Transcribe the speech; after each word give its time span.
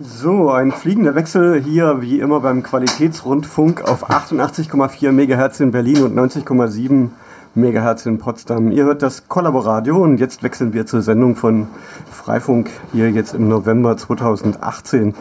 So, 0.00 0.52
ein 0.52 0.70
fliegender 0.70 1.16
Wechsel 1.16 1.60
hier 1.60 2.00
wie 2.00 2.20
immer 2.20 2.38
beim 2.38 2.62
Qualitätsrundfunk 2.62 3.82
auf 3.82 4.08
88,4 4.08 5.10
MHz 5.10 5.58
in 5.58 5.72
Berlin 5.72 6.04
und 6.04 6.16
90,7 6.16 7.08
MHz 7.56 8.06
in 8.06 8.18
Potsdam. 8.18 8.70
Ihr 8.70 8.84
hört 8.84 9.02
das 9.02 9.26
Kollaboradio 9.26 9.96
und 9.96 10.20
jetzt 10.20 10.44
wechseln 10.44 10.72
wir 10.72 10.86
zur 10.86 11.02
Sendung 11.02 11.34
von 11.34 11.66
Freifunk 12.12 12.70
hier 12.92 13.10
jetzt 13.10 13.34
im 13.34 13.48
November 13.48 13.96
2018. 13.96 15.14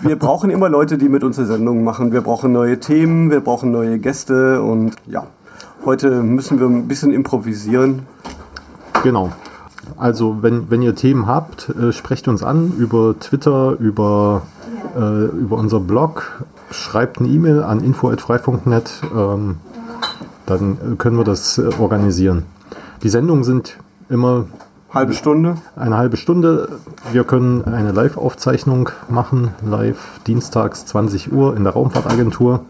Wir 0.00 0.18
brauchen 0.18 0.50
immer 0.50 0.68
Leute, 0.68 0.98
die 0.98 1.08
mit 1.08 1.22
uns 1.22 1.38
eine 1.38 1.46
Sendung 1.46 1.84
machen. 1.84 2.10
Wir 2.10 2.22
brauchen 2.22 2.50
neue 2.50 2.80
Themen, 2.80 3.30
wir 3.30 3.40
brauchen 3.40 3.70
neue 3.70 4.00
Gäste 4.00 4.62
und 4.62 4.96
ja, 5.06 5.28
heute 5.84 6.24
müssen 6.24 6.58
wir 6.58 6.66
ein 6.66 6.88
bisschen 6.88 7.12
improvisieren. 7.12 8.04
Genau. 9.04 9.30
Also 9.96 10.42
wenn, 10.42 10.70
wenn 10.70 10.82
ihr 10.82 10.94
Themen 10.94 11.26
habt, 11.26 11.68
äh, 11.70 11.92
sprecht 11.92 12.28
uns 12.28 12.42
an 12.42 12.72
über 12.78 13.14
Twitter, 13.18 13.76
über, 13.78 14.42
äh, 14.96 15.26
über 15.26 15.56
unser 15.56 15.80
Blog, 15.80 16.44
schreibt 16.70 17.18
eine 17.18 17.28
E-Mail 17.28 17.62
an 17.62 17.82
info.freifunk.net, 17.82 18.90
ähm, 19.14 19.56
dann 20.46 20.98
können 20.98 21.16
wir 21.16 21.24
das 21.24 21.58
äh, 21.58 21.70
organisieren. 21.78 22.44
Die 23.02 23.08
Sendungen 23.08 23.44
sind 23.44 23.78
immer 24.08 24.46
halbe 24.92 25.14
Stunde. 25.14 25.56
Eine 25.76 25.96
halbe 25.96 26.16
Stunde. 26.16 26.68
Wir 27.12 27.24
können 27.24 27.64
eine 27.64 27.92
Live-Aufzeichnung 27.92 28.90
machen, 29.08 29.50
live 29.64 30.20
dienstags 30.26 30.86
20 30.86 31.32
Uhr 31.32 31.56
in 31.56 31.64
der 31.64 31.72
Raumfahrtagentur. 31.72 32.64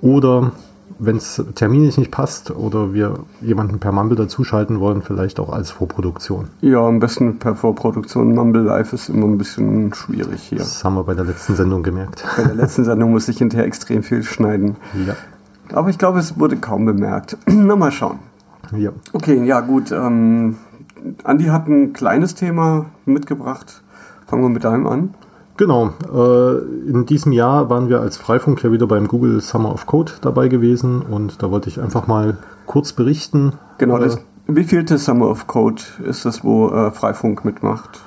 Oder 0.00 0.52
wenn 0.98 1.16
es 1.16 1.42
terminlich 1.54 1.98
nicht 1.98 2.10
passt 2.10 2.50
oder 2.50 2.94
wir 2.94 3.20
jemanden 3.40 3.78
per 3.78 3.92
Mumble 3.92 4.16
dazuschalten 4.16 4.80
wollen, 4.80 5.02
vielleicht 5.02 5.38
auch 5.40 5.52
als 5.52 5.70
Vorproduktion. 5.70 6.48
Ja, 6.60 6.86
am 6.86 7.00
besten 7.00 7.38
per 7.38 7.54
Vorproduktion. 7.54 8.34
Mumble 8.34 8.62
Live 8.62 8.92
ist 8.92 9.08
immer 9.08 9.26
ein 9.26 9.38
bisschen 9.38 9.92
schwierig 9.94 10.42
hier. 10.42 10.58
Das 10.58 10.82
haben 10.84 10.94
wir 10.94 11.04
bei 11.04 11.14
der 11.14 11.24
letzten 11.24 11.54
Sendung 11.54 11.82
gemerkt. 11.82 12.24
Bei 12.36 12.44
der 12.44 12.54
letzten 12.54 12.84
Sendung 12.84 13.10
muss 13.10 13.28
ich 13.28 13.38
hinterher 13.38 13.66
extrem 13.66 14.02
viel 14.02 14.22
schneiden. 14.22 14.76
Ja. 15.06 15.14
Aber 15.72 15.90
ich 15.90 15.98
glaube, 15.98 16.18
es 16.18 16.38
wurde 16.38 16.56
kaum 16.56 16.86
bemerkt. 16.86 17.36
Na, 17.46 17.76
mal 17.76 17.92
schauen. 17.92 18.18
Ja. 18.76 18.90
Okay, 19.12 19.44
ja, 19.44 19.60
gut. 19.60 19.92
Ähm, 19.92 20.56
Andi 21.24 21.44
hat 21.44 21.68
ein 21.68 21.92
kleines 21.92 22.34
Thema 22.34 22.86
mitgebracht. 23.04 23.82
Fangen 24.26 24.42
wir 24.42 24.48
mit 24.48 24.64
deinem 24.64 24.86
an. 24.86 25.14
Genau. 25.56 25.92
Äh, 26.12 26.58
in 26.88 27.06
diesem 27.06 27.32
Jahr 27.32 27.70
waren 27.70 27.88
wir 27.88 28.00
als 28.00 28.16
Freifunk 28.16 28.62
ja 28.62 28.72
wieder 28.72 28.86
beim 28.86 29.08
Google 29.08 29.40
Summer 29.40 29.72
of 29.72 29.86
Code 29.86 30.12
dabei 30.20 30.48
gewesen 30.48 31.02
und 31.02 31.42
da 31.42 31.50
wollte 31.50 31.68
ich 31.68 31.80
einfach 31.80 32.06
mal 32.06 32.38
kurz 32.66 32.92
berichten. 32.92 33.54
Genau, 33.78 33.98
das, 33.98 34.18
wie 34.46 34.64
vielte 34.64 34.98
Summer 34.98 35.28
of 35.28 35.46
Code 35.46 35.82
ist 36.04 36.24
das, 36.24 36.44
wo 36.44 36.68
äh, 36.68 36.90
Freifunk 36.90 37.44
mitmacht? 37.44 38.00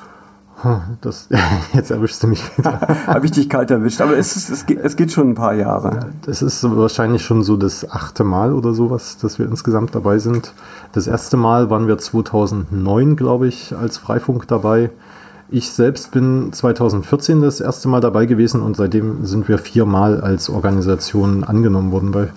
Das, 1.01 1.29
jetzt 1.73 1.89
erwischst 1.89 2.21
du 2.21 2.27
mich 2.27 2.57
wieder. 2.57 2.81
Habe 3.07 3.25
ich 3.25 3.31
dich 3.31 3.49
kalt 3.49 3.71
erwischt, 3.71 4.01
aber 4.01 4.17
es, 4.17 4.35
ist, 4.35 4.49
es, 4.49 4.65
geht, 4.65 4.79
es 4.83 4.95
geht 4.95 5.11
schon 5.11 5.29
ein 5.29 5.35
paar 5.35 5.53
Jahre. 5.53 6.11
Das 6.25 6.41
ist 6.41 6.63
wahrscheinlich 6.63 7.23
schon 7.23 7.43
so 7.43 7.55
das 7.55 7.89
achte 7.89 8.23
Mal 8.23 8.53
oder 8.53 8.73
sowas, 8.73 9.17
dass 9.17 9.39
wir 9.39 9.45
insgesamt 9.45 9.95
dabei 9.95 10.19
sind. 10.19 10.53
Das 10.91 11.07
erste 11.07 11.37
Mal 11.37 11.69
waren 11.69 11.87
wir 11.87 11.97
2009, 11.97 13.15
glaube 13.15 13.47
ich, 13.47 13.73
als 13.75 13.97
Freifunk 13.97 14.47
dabei. 14.47 14.89
Ich 15.51 15.71
selbst 15.71 16.11
bin 16.11 16.53
2014 16.53 17.41
das 17.41 17.59
erste 17.59 17.87
Mal 17.87 18.01
dabei 18.01 18.27
gewesen 18.27 18.61
und 18.61 18.75
seitdem 18.75 19.25
sind 19.25 19.47
wir 19.47 19.57
viermal 19.57 20.21
als 20.21 20.47
Organisation 20.49 21.43
angenommen 21.43 21.91
worden 21.91 22.11
bei, 22.11 22.27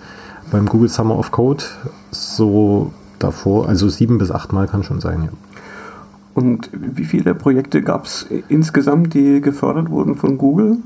beim 0.51 0.65
Google 0.65 0.89
Summer 0.89 1.19
of 1.19 1.29
Code. 1.29 1.63
So 2.09 2.91
davor, 3.19 3.69
also 3.69 3.87
sieben 3.87 4.17
bis 4.17 4.31
acht 4.31 4.51
Mal 4.51 4.67
kann 4.67 4.83
schon 4.83 4.99
sein, 4.99 5.23
ja. 5.23 5.29
Und 6.33 6.71
wie 6.73 7.05
viele 7.05 7.35
Projekte 7.35 7.83
gab 7.83 8.05
es 8.05 8.25
insgesamt, 8.49 9.13
die 9.13 9.41
gefördert 9.41 9.91
wurden 9.91 10.15
von 10.15 10.39
Google? 10.39 10.77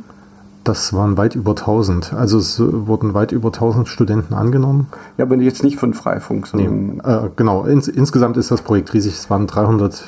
Das 0.65 0.91
waren 0.91 1.15
weit 1.15 1.35
über 1.35 1.51
1000. 1.51 2.11
Also 2.11 2.39
es 2.39 2.59
wurden 2.59 3.13
weit 3.13 3.31
über 3.31 3.47
1000 3.47 3.87
Studenten 3.87 4.33
angenommen. 4.33 4.87
Ja, 5.17 5.23
aber 5.23 5.37
jetzt 5.37 5.63
nicht 5.63 5.77
von 5.77 5.93
Freifunk, 5.93 6.47
sondern... 6.47 6.97
Nee, 6.97 7.01
äh, 7.05 7.29
genau, 7.37 7.63
Ins, 7.63 7.87
insgesamt 7.87 8.35
ist 8.35 8.51
das 8.51 8.61
Projekt 8.61 8.93
riesig. 8.93 9.13
Es 9.13 9.29
waren 9.29 9.47
300 9.47 10.03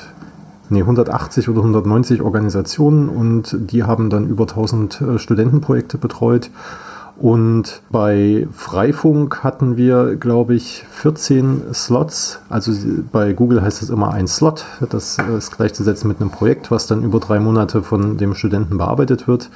nee, 0.70 0.80
180 0.80 1.48
oder 1.48 1.60
190 1.60 2.22
Organisationen 2.22 3.08
und 3.08 3.56
die 3.58 3.84
haben 3.84 4.10
dann 4.10 4.28
über 4.28 4.44
1000 4.44 5.00
äh, 5.00 5.18
Studentenprojekte 5.18 5.98
betreut. 5.98 6.50
Und 7.20 7.82
bei 7.90 8.48
Freifunk 8.50 9.44
hatten 9.44 9.76
wir, 9.76 10.16
glaube 10.16 10.54
ich, 10.54 10.86
14 10.90 11.74
Slots. 11.74 12.40
Also 12.48 12.72
bei 13.12 13.34
Google 13.34 13.60
heißt 13.60 13.82
es 13.82 13.90
immer 13.90 14.10
ein 14.14 14.26
Slot. 14.26 14.64
Das 14.88 15.18
ist 15.18 15.54
gleichzusetzen 15.54 16.08
mit 16.08 16.18
einem 16.18 16.30
Projekt, 16.30 16.70
was 16.70 16.86
dann 16.86 17.02
über 17.02 17.20
drei 17.20 17.38
Monate 17.38 17.82
von 17.82 18.16
dem 18.16 18.34
Studenten 18.34 18.78
bearbeitet 18.78 19.28
wird. 19.28 19.50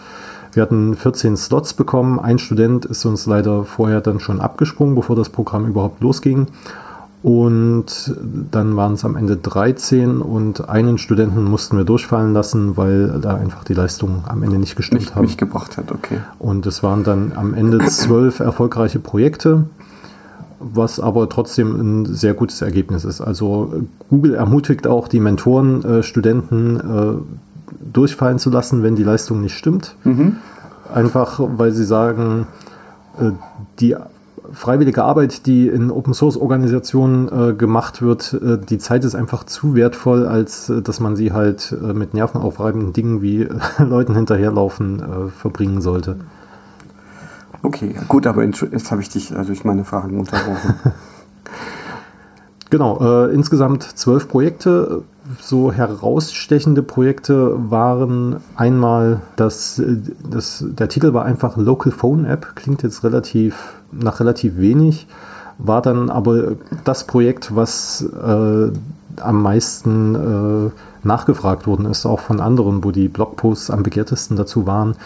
Wir 0.52 0.62
hatten 0.62 0.94
14 0.94 1.38
Slots 1.38 1.72
bekommen. 1.72 2.20
Ein 2.20 2.38
Student 2.38 2.84
ist 2.84 3.06
uns 3.06 3.25
leider 3.25 3.64
vorher 3.64 4.02
dann 4.02 4.20
schon 4.20 4.41
abgesprungen, 4.41 4.94
bevor 4.94 5.16
das 5.16 5.31
Programm 5.31 5.66
überhaupt 5.66 6.02
losging. 6.02 6.48
Und 7.24 8.14
dann 8.50 8.76
waren 8.76 8.92
es 8.92 9.04
am 9.06 9.16
Ende 9.16 9.38
13 9.38 10.20
und 10.20 10.68
einen 10.68 10.98
Studenten 10.98 11.44
mussten 11.44 11.78
wir 11.78 11.84
durchfallen 11.84 12.34
lassen, 12.34 12.76
weil 12.76 13.18
da 13.18 13.34
einfach 13.34 13.64
die 13.64 13.72
Leistung 13.72 14.24
am 14.26 14.42
Ende 14.42 14.58
nicht 14.58 14.76
gestimmt 14.76 15.00
nicht, 15.00 15.14
haben. 15.14 15.24
Nicht 15.24 15.38
gebracht 15.38 15.78
hat, 15.78 15.90
okay. 15.90 16.18
Und 16.38 16.66
es 16.66 16.82
waren 16.82 17.02
dann 17.02 17.32
am 17.34 17.54
Ende 17.54 17.78
zwölf 17.86 18.40
erfolgreiche 18.40 18.98
Projekte, 18.98 19.64
was 20.60 21.00
aber 21.00 21.30
trotzdem 21.30 22.02
ein 22.02 22.04
sehr 22.14 22.34
gutes 22.34 22.60
Ergebnis 22.60 23.06
ist. 23.06 23.22
Also 23.22 23.72
Google 24.10 24.34
ermutigt 24.34 24.86
auch 24.86 25.08
die 25.08 25.20
Mentoren, 25.20 25.82
äh, 25.82 26.02
Studenten 26.02 26.76
äh, 26.76 27.14
durchfallen 27.90 28.38
zu 28.38 28.50
lassen, 28.50 28.82
wenn 28.82 28.96
die 28.96 29.02
Leistung 29.02 29.40
nicht 29.40 29.56
stimmt. 29.56 29.96
Mhm. 30.04 30.36
Einfach 30.92 31.40
weil 31.40 31.72
sie 31.72 31.84
sagen, 31.84 32.48
äh, 33.18 33.30
die 33.80 33.96
freiwillige 34.53 35.05
Arbeit, 35.05 35.47
die 35.47 35.69
in 35.69 35.91
Open 35.91 36.15
Source 36.15 36.37
Organisationen 36.37 37.28
äh, 37.28 37.55
gemacht 37.55 38.03
wird, 38.03 38.32
äh, 38.34 38.59
die 38.59 38.78
Zeit 38.78 39.05
ist 39.05 39.15
einfach 39.15 39.44
zu 39.44 39.75
wertvoll, 39.75 40.27
als 40.27 40.69
äh, 40.69 40.82
dass 40.82 41.00
man 41.00 41.16
sie 41.16 41.32
halt 41.32 41.72
äh, 41.72 41.93
mit 41.93 42.15
nervenaufreibenden 42.15 42.93
Dingen 42.93 43.22
wie 43.22 43.43
äh, 43.43 43.59
Leuten 43.82 44.15
hinterherlaufen 44.15 45.00
äh, 45.00 45.28
verbringen 45.31 45.81
sollte. 45.81 46.16
Okay, 47.62 47.94
gut, 48.09 48.27
aber 48.27 48.44
jetzt 48.44 48.91
habe 48.91 49.00
ich 49.00 49.09
dich 49.09 49.28
durch 49.28 49.65
meine 49.65 49.84
Fragen 49.84 50.19
unterbrochen. 50.19 50.75
genau, 52.74 53.26
insgesamt 53.26 53.82
zwölf 53.82 54.28
Projekte. 54.28 55.02
So 55.40 55.72
herausstechende 55.72 56.82
Projekte 56.82 57.54
waren 57.70 58.36
einmal, 58.56 59.22
dass 59.36 59.80
das, 60.28 60.64
der 60.66 60.88
Titel 60.88 61.14
war 61.14 61.24
einfach 61.24 61.56
Local 61.56 61.92
Phone 61.92 62.26
App, 62.26 62.56
klingt 62.56 62.82
jetzt 62.82 63.04
relativ 63.04 63.74
nach 63.92 64.20
relativ 64.20 64.58
wenig, 64.58 65.06
war 65.58 65.82
dann 65.82 66.10
aber 66.10 66.56
das 66.84 67.06
Projekt, 67.06 67.54
was 67.54 68.02
äh, 68.02 68.70
am 69.20 69.42
meisten 69.42 70.14
äh, 70.14 70.70
nachgefragt 71.06 71.66
worden 71.66 71.86
ist, 71.86 72.06
auch 72.06 72.20
von 72.20 72.40
anderen, 72.40 72.82
wo 72.82 72.90
die 72.90 73.08
Blogposts 73.08 73.70
am 73.70 73.82
begehrtesten 73.82 74.36
dazu 74.36 74.66
waren. 74.66 74.96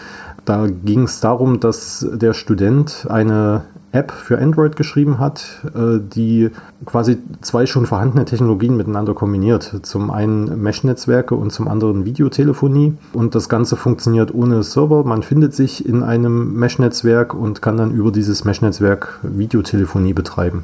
Da 0.45 0.67
ging 0.67 1.03
es 1.03 1.19
darum, 1.19 1.59
dass 1.59 2.05
der 2.11 2.33
Student 2.33 3.05
eine 3.09 3.63
App 3.91 4.11
für 4.11 4.37
Android 4.37 4.75
geschrieben 4.75 5.19
hat, 5.19 5.63
äh, 5.75 5.99
die 5.99 6.51
quasi 6.85 7.17
zwei 7.41 7.65
schon 7.65 7.85
vorhandene 7.85 8.25
Technologien 8.25 8.77
miteinander 8.77 9.13
kombiniert. 9.13 9.79
Zum 9.83 10.11
einen 10.11 10.61
Mesh-Netzwerke 10.61 11.35
und 11.35 11.51
zum 11.51 11.67
anderen 11.67 12.05
Videotelefonie. 12.05 12.93
Und 13.13 13.35
das 13.35 13.49
Ganze 13.49 13.75
funktioniert 13.75 14.33
ohne 14.33 14.63
Server. 14.63 15.03
Man 15.03 15.23
findet 15.23 15.53
sich 15.53 15.87
in 15.87 16.03
einem 16.03 16.53
Mesh-Netzwerk 16.53 17.33
und 17.33 17.61
kann 17.61 17.77
dann 17.77 17.91
über 17.91 18.11
dieses 18.11 18.45
Mesh-Netzwerk 18.45 19.19
Videotelefonie 19.23 20.13
betreiben. 20.13 20.63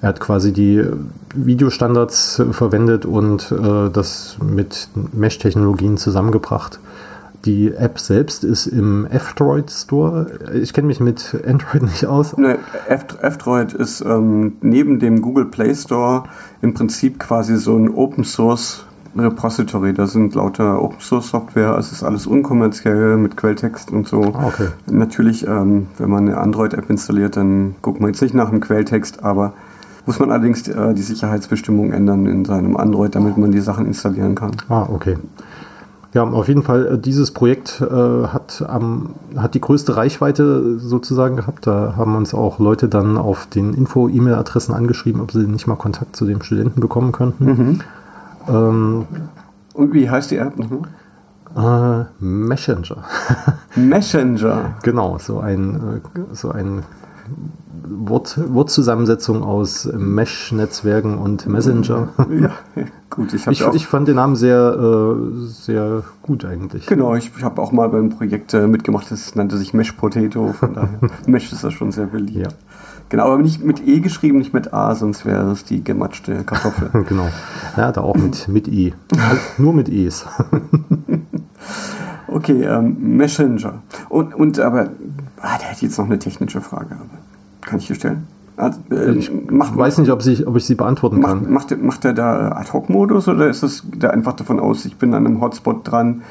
Er 0.00 0.08
hat 0.08 0.20
quasi 0.20 0.52
die 0.52 0.84
Videostandards 1.34 2.42
verwendet 2.50 3.06
und 3.06 3.50
äh, 3.52 3.88
das 3.90 4.36
mit 4.42 4.88
Mesh-Technologien 5.12 5.96
zusammengebracht. 5.96 6.80
Die 7.44 7.74
App 7.74 7.98
selbst 7.98 8.42
ist 8.42 8.66
im 8.66 9.06
F-Droid 9.06 9.70
Store. 9.70 10.26
Ich 10.54 10.72
kenne 10.72 10.86
mich 10.86 11.00
mit 11.00 11.36
Android 11.46 11.82
nicht 11.82 12.06
aus. 12.06 12.36
Ne, 12.38 12.58
F-Droid 12.88 13.74
ist 13.74 14.00
ähm, 14.00 14.54
neben 14.62 14.98
dem 14.98 15.20
Google 15.20 15.44
Play 15.44 15.74
Store 15.74 16.24
im 16.62 16.72
Prinzip 16.72 17.18
quasi 17.18 17.56
so 17.56 17.76
ein 17.76 17.94
Open 17.94 18.24
Source 18.24 18.86
Repository. 19.14 19.92
Da 19.92 20.06
sind 20.06 20.34
lauter 20.34 20.82
Open 20.82 21.00
Source 21.00 21.28
Software. 21.28 21.76
Es 21.78 21.92
ist 21.92 22.02
alles 22.02 22.26
unkommerziell 22.26 23.18
mit 23.18 23.36
Quelltext 23.36 23.90
und 23.90 24.08
so. 24.08 24.22
Ah, 24.22 24.46
okay. 24.46 24.68
Natürlich, 24.90 25.46
ähm, 25.46 25.88
wenn 25.98 26.08
man 26.08 26.26
eine 26.26 26.38
Android-App 26.38 26.88
installiert, 26.88 27.36
dann 27.36 27.74
guckt 27.82 28.00
man 28.00 28.10
jetzt 28.10 28.22
nicht 28.22 28.34
nach 28.34 28.48
dem 28.48 28.60
Quelltext, 28.60 29.22
aber 29.22 29.52
muss 30.06 30.18
man 30.18 30.30
allerdings 30.30 30.66
äh, 30.68 30.94
die 30.94 31.02
Sicherheitsbestimmungen 31.02 31.92
ändern 31.92 32.26
in 32.26 32.44
seinem 32.44 32.76
Android, 32.76 33.14
damit 33.14 33.36
man 33.36 33.52
die 33.52 33.60
Sachen 33.60 33.86
installieren 33.86 34.34
kann. 34.34 34.52
Ah, 34.68 34.86
okay. 34.90 35.16
Ja, 36.14 36.22
auf 36.22 36.46
jeden 36.46 36.62
Fall, 36.62 36.86
äh, 36.86 36.98
dieses 36.98 37.32
Projekt 37.32 37.80
äh, 37.80 38.26
hat, 38.28 38.64
ähm, 38.72 39.10
hat 39.36 39.54
die 39.54 39.60
größte 39.60 39.96
Reichweite 39.96 40.78
sozusagen 40.78 41.34
gehabt. 41.36 41.66
Da 41.66 41.94
haben 41.96 42.14
uns 42.14 42.32
auch 42.34 42.60
Leute 42.60 42.88
dann 42.88 43.18
auf 43.18 43.46
den 43.46 43.74
Info-E-Mail-Adressen 43.74 44.74
angeschrieben, 44.74 45.20
ob 45.20 45.32
sie 45.32 45.40
nicht 45.40 45.66
mal 45.66 45.74
Kontakt 45.74 46.14
zu 46.14 46.24
dem 46.24 46.40
Studenten 46.40 46.80
bekommen 46.80 47.10
könnten. 47.10 47.44
Mhm. 47.44 47.80
Ähm, 48.48 49.06
Und 49.74 49.92
wie 49.92 50.08
heißt 50.08 50.30
die 50.30 50.36
App 50.36 50.56
nochmal? 50.56 50.88
Äh, 51.56 52.24
Messenger. 52.24 53.04
Messenger. 53.74 54.76
genau, 54.84 55.18
so 55.18 55.40
ein, 55.40 56.00
äh, 56.14 56.20
so 56.32 56.50
ein 56.52 56.84
Wort, 57.86 58.38
Wortzusammensetzung 58.52 59.42
aus 59.42 59.90
Mesh-Netzwerken 59.92 61.18
und 61.18 61.46
Messenger. 61.46 62.08
Ja, 62.40 62.50
gut. 63.10 63.32
Ich, 63.34 63.46
ich, 63.46 63.60
ich, 63.60 63.86
fand 63.86 64.08
den 64.08 64.16
Namen 64.16 64.36
sehr, 64.36 64.74
äh, 64.74 65.46
sehr 65.46 66.02
gut 66.22 66.44
eigentlich. 66.44 66.86
Genau, 66.86 67.14
ich 67.14 67.30
habe 67.42 67.60
auch 67.60 67.72
mal 67.72 67.88
beim 67.88 68.10
Projekt 68.10 68.54
äh, 68.54 68.66
mitgemacht, 68.66 69.10
das 69.10 69.34
nannte 69.34 69.56
sich 69.56 69.74
Mesh 69.74 69.92
Potato, 69.92 70.52
von 70.52 70.74
daher 70.74 70.98
Mesh 71.26 71.52
ist 71.52 71.62
das 71.62 71.72
schon 71.74 71.92
sehr 71.92 72.06
beliebt. 72.06 72.36
Ja. 72.36 72.48
Genau, 73.10 73.26
aber 73.26 73.38
nicht 73.42 73.62
mit 73.62 73.86
E 73.86 74.00
geschrieben, 74.00 74.38
nicht 74.38 74.54
mit 74.54 74.72
A, 74.72 74.94
sonst 74.94 75.26
wäre 75.26 75.50
es 75.52 75.64
die 75.64 75.84
gematschte 75.84 76.42
Kartoffel. 76.44 77.04
genau. 77.08 77.28
Ja, 77.76 77.92
da 77.92 78.00
auch 78.00 78.16
mit, 78.16 78.48
mit 78.48 78.66
I. 78.66 78.94
Nur 79.58 79.74
mit 79.74 79.88
E's. 79.88 80.24
okay, 82.26 82.64
ähm, 82.64 83.16
Messenger. 83.16 83.82
Und, 84.08 84.34
und 84.34 84.58
aber, 84.58 84.88
ah, 85.40 85.58
da 85.58 85.64
hätte 85.64 85.76
ich 85.76 85.82
jetzt 85.82 85.98
noch 85.98 86.06
eine 86.06 86.18
technische 86.18 86.60
Frage. 86.60 86.94
Aber 86.94 87.18
kann 87.62 87.78
ich 87.78 87.86
dir 87.86 87.94
stellen? 87.94 88.26
Also, 88.56 88.78
äh, 88.90 89.12
ich 89.12 89.30
macht, 89.50 89.76
weiß 89.76 89.98
nicht, 89.98 90.10
ob 90.10 90.24
ich, 90.24 90.46
ob 90.46 90.56
ich 90.56 90.64
sie 90.64 90.76
beantworten 90.76 91.20
macht, 91.20 91.42
kann. 91.42 91.52
Macht, 91.52 91.82
macht 91.82 92.04
er 92.04 92.12
da 92.12 92.52
Ad-Hoc-Modus 92.52 93.28
oder 93.28 93.48
ist 93.48 93.62
es 93.62 93.82
der 93.84 94.12
einfach 94.12 94.34
davon 94.34 94.60
aus, 94.60 94.84
ich 94.84 94.96
bin 94.96 95.12
an 95.12 95.26
einem 95.26 95.40
Hotspot 95.40 95.90
dran 95.90 96.22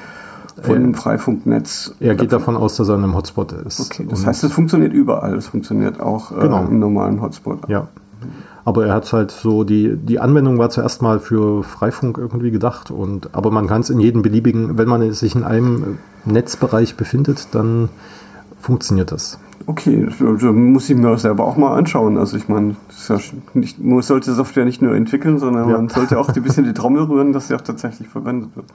von 0.61 0.81
dem 0.81 0.93
Freifunknetz? 0.93 1.95
Er 1.99 2.15
geht 2.15 2.31
davon 2.31 2.55
aus, 2.55 2.77
dass 2.77 2.87
er 2.87 2.95
an 2.95 3.03
einem 3.03 3.15
Hotspot 3.15 3.51
ist. 3.51 3.79
Okay, 3.79 4.05
das 4.09 4.25
heißt, 4.25 4.43
es 4.43 4.53
funktioniert 4.53 4.93
überall. 4.93 5.35
Es 5.35 5.47
funktioniert 5.47 5.99
auch 5.99 6.31
äh, 6.31 6.41
genau. 6.41 6.65
im 6.65 6.79
normalen 6.79 7.21
Hotspot. 7.21 7.67
Ja. 7.67 7.87
Aber 8.65 8.85
er 8.85 8.93
hat 8.93 9.11
halt 9.11 9.31
so, 9.31 9.65
die, 9.65 9.97
die 9.97 10.19
Anwendung 10.19 10.57
war 10.57 10.69
zuerst 10.69 11.01
mal 11.01 11.19
für 11.19 11.63
Freifunk 11.63 12.17
irgendwie 12.17 12.51
gedacht. 12.51 12.91
Und, 12.91 13.35
aber 13.35 13.51
man 13.51 13.67
kann 13.67 13.81
es 13.81 13.89
in 13.89 13.99
jedem 13.99 14.21
beliebigen, 14.21 14.77
wenn 14.77 14.87
man 14.87 15.11
sich 15.11 15.35
in 15.35 15.43
einem 15.43 15.97
Netzbereich 16.23 16.95
befindet, 16.95 17.49
dann 17.51 17.89
funktioniert 18.63 19.11
das. 19.11 19.37
Okay, 19.65 20.07
da 20.19 20.51
muss 20.51 20.89
ich 20.89 20.97
mir 20.97 21.17
selber 21.17 21.45
auch 21.45 21.55
mal 21.55 21.75
anschauen. 21.77 22.17
Also 22.17 22.35
ich 22.35 22.49
meine, 22.49 22.75
ja 23.07 23.17
nicht, 23.53 23.81
man 23.81 24.01
sollte 24.01 24.33
Software 24.33 24.65
nicht 24.65 24.81
nur 24.81 24.93
entwickeln, 24.95 25.37
sondern 25.37 25.69
ja. 25.69 25.77
man 25.77 25.89
sollte 25.89 26.19
auch 26.19 26.27
ein 26.29 26.43
bisschen 26.43 26.65
die 26.65 26.73
Trommel 26.73 27.03
rühren, 27.03 27.31
dass 27.31 27.47
sie 27.47 27.55
auch 27.55 27.61
tatsächlich 27.61 28.07
verwendet 28.07 28.55
wird. 28.55 28.65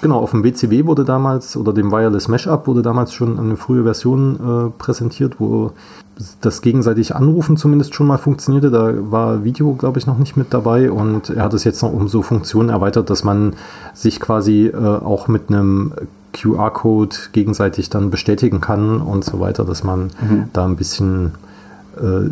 Genau, 0.00 0.18
auf 0.18 0.32
dem 0.32 0.42
WCW 0.42 0.86
wurde 0.86 1.04
damals, 1.04 1.56
oder 1.56 1.72
dem 1.72 1.92
Wireless 1.92 2.28
Mashup 2.28 2.66
wurde 2.66 2.82
damals 2.82 3.12
schon 3.12 3.38
eine 3.38 3.56
frühe 3.56 3.84
Version 3.84 4.34
äh, 4.34 4.70
präsentiert, 4.76 5.36
wo 5.38 5.72
das 6.40 6.60
gegenseitig 6.60 7.14
Anrufen 7.14 7.56
zumindest 7.56 7.94
schon 7.94 8.06
mal 8.06 8.18
funktionierte. 8.18 8.70
Da 8.70 8.92
war 9.10 9.44
Video, 9.44 9.74
glaube 9.74 9.98
ich, 9.98 10.06
noch 10.06 10.18
nicht 10.18 10.36
mit 10.36 10.52
dabei 10.52 10.90
und 10.90 11.30
er 11.30 11.44
hat 11.44 11.54
es 11.54 11.64
jetzt 11.64 11.82
noch 11.82 11.92
um 11.92 12.08
so 12.08 12.22
Funktionen 12.22 12.68
erweitert, 12.68 13.10
dass 13.10 13.24
man 13.24 13.54
sich 13.94 14.20
quasi 14.20 14.66
äh, 14.66 14.76
auch 14.76 15.28
mit 15.28 15.48
einem 15.48 15.92
QR-Code 16.32 17.16
gegenseitig 17.32 17.90
dann 17.90 18.10
bestätigen 18.10 18.60
kann 18.60 19.00
und 19.00 19.24
so 19.24 19.40
weiter, 19.40 19.64
dass 19.64 19.84
man 19.84 20.10
mhm. 20.20 20.44
da 20.52 20.64
ein 20.64 20.76
bisschen 20.76 21.32
äh, 21.96 22.30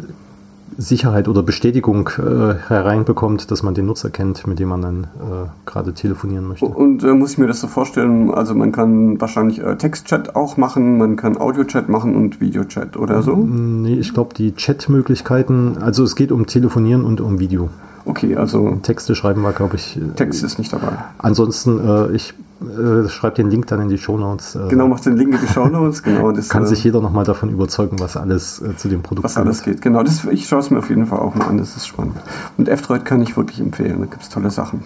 Sicherheit 0.76 1.29
oder 1.29 1.43
Bestätigung 1.43 2.08
äh, 2.19 2.55
hereinbekommt, 2.69 3.50
dass 3.50 3.62
man 3.62 3.75
den 3.75 3.87
Nutzer 3.87 4.11
kennt, 4.11 4.47
mit 4.47 4.58
dem 4.58 4.69
man 4.69 4.81
dann 4.81 5.05
äh, 5.05 5.49
gerade 5.67 5.93
telefonieren 5.93 6.47
möchte. 6.47 6.64
Und 6.64 7.02
äh, 7.02 7.12
muss 7.12 7.32
ich 7.32 7.38
mir 7.38 7.47
das 7.47 7.61
so 7.61 7.67
vorstellen, 7.67 8.31
also 8.31 8.55
man 8.55 8.73
kann 8.73 9.20
wahrscheinlich 9.20 9.61
äh, 9.61 9.76
Textchat 9.76 10.37
auch 10.37 10.56
machen, 10.56 10.99
man 10.99 11.17
kann 11.17 11.37
Audiochat 11.37 11.88
machen 11.88 12.14
und 12.14 12.41
Videochat 12.41 12.97
oder 12.97 13.23
so? 13.23 13.37
Nee, 13.37 13.94
ich 13.94 14.14
glaube 14.14 14.35
die 14.35 14.52
Chatmöglichkeiten, 14.52 15.79
also 15.82 16.05
es 16.05 16.17
geht 16.17 16.32
um 16.32 16.47
Telefonieren 16.47 17.05
und 17.05 17.20
um 17.20 17.38
Video. 17.38 17.69
Okay, 18.06 18.37
also. 18.37 18.79
Texte 18.82 19.14
schreiben 19.14 19.43
war, 19.43 19.52
glaube 19.52 19.76
ich. 19.76 19.97
Äh, 19.97 20.14
Text 20.17 20.43
ist 20.43 20.58
nicht 20.58 20.73
dabei. 20.73 20.93
Ansonsten, 21.19 21.79
äh, 21.79 22.12
ich 22.12 22.32
äh, 22.60 23.08
schreibe 23.08 23.36
den 23.36 23.50
Link 23.50 23.66
dann 23.68 23.80
in 23.80 23.88
die 23.88 23.98
Shownotes. 23.98 24.54
Äh, 24.54 24.68
genau, 24.68 24.86
macht 24.86 25.06
den 25.06 25.16
Link 25.16 25.34
in 25.34 25.40
die 25.40 25.46
Shownotes. 25.46 26.02
genau, 26.02 26.30
das, 26.32 26.48
kann 26.48 26.66
sich 26.66 26.80
äh, 26.80 26.88
jeder 26.88 27.00
nochmal 27.00 27.24
davon 27.24 27.50
überzeugen, 27.50 27.98
was 28.00 28.16
alles 28.16 28.60
äh, 28.60 28.76
zu 28.76 28.88
dem 28.88 29.02
Produkt 29.02 29.24
Was 29.24 29.36
alles 29.36 29.62
geht, 29.62 29.80
genau. 29.80 30.02
Das, 30.02 30.24
ich 30.24 30.46
schaue 30.46 30.60
es 30.60 30.70
mir 30.70 30.78
auf 30.78 30.90
jeden 30.90 31.06
Fall 31.06 31.20
auch 31.20 31.34
mal 31.34 31.46
an, 31.46 31.58
das 31.58 31.76
ist 31.76 31.86
spannend. 31.86 32.16
Und 32.58 32.68
F-Droid 32.68 33.04
kann 33.04 33.22
ich 33.22 33.36
wirklich 33.36 33.60
empfehlen, 33.60 34.00
da 34.00 34.06
gibt 34.06 34.22
es 34.22 34.28
tolle 34.28 34.50
Sachen. 34.50 34.84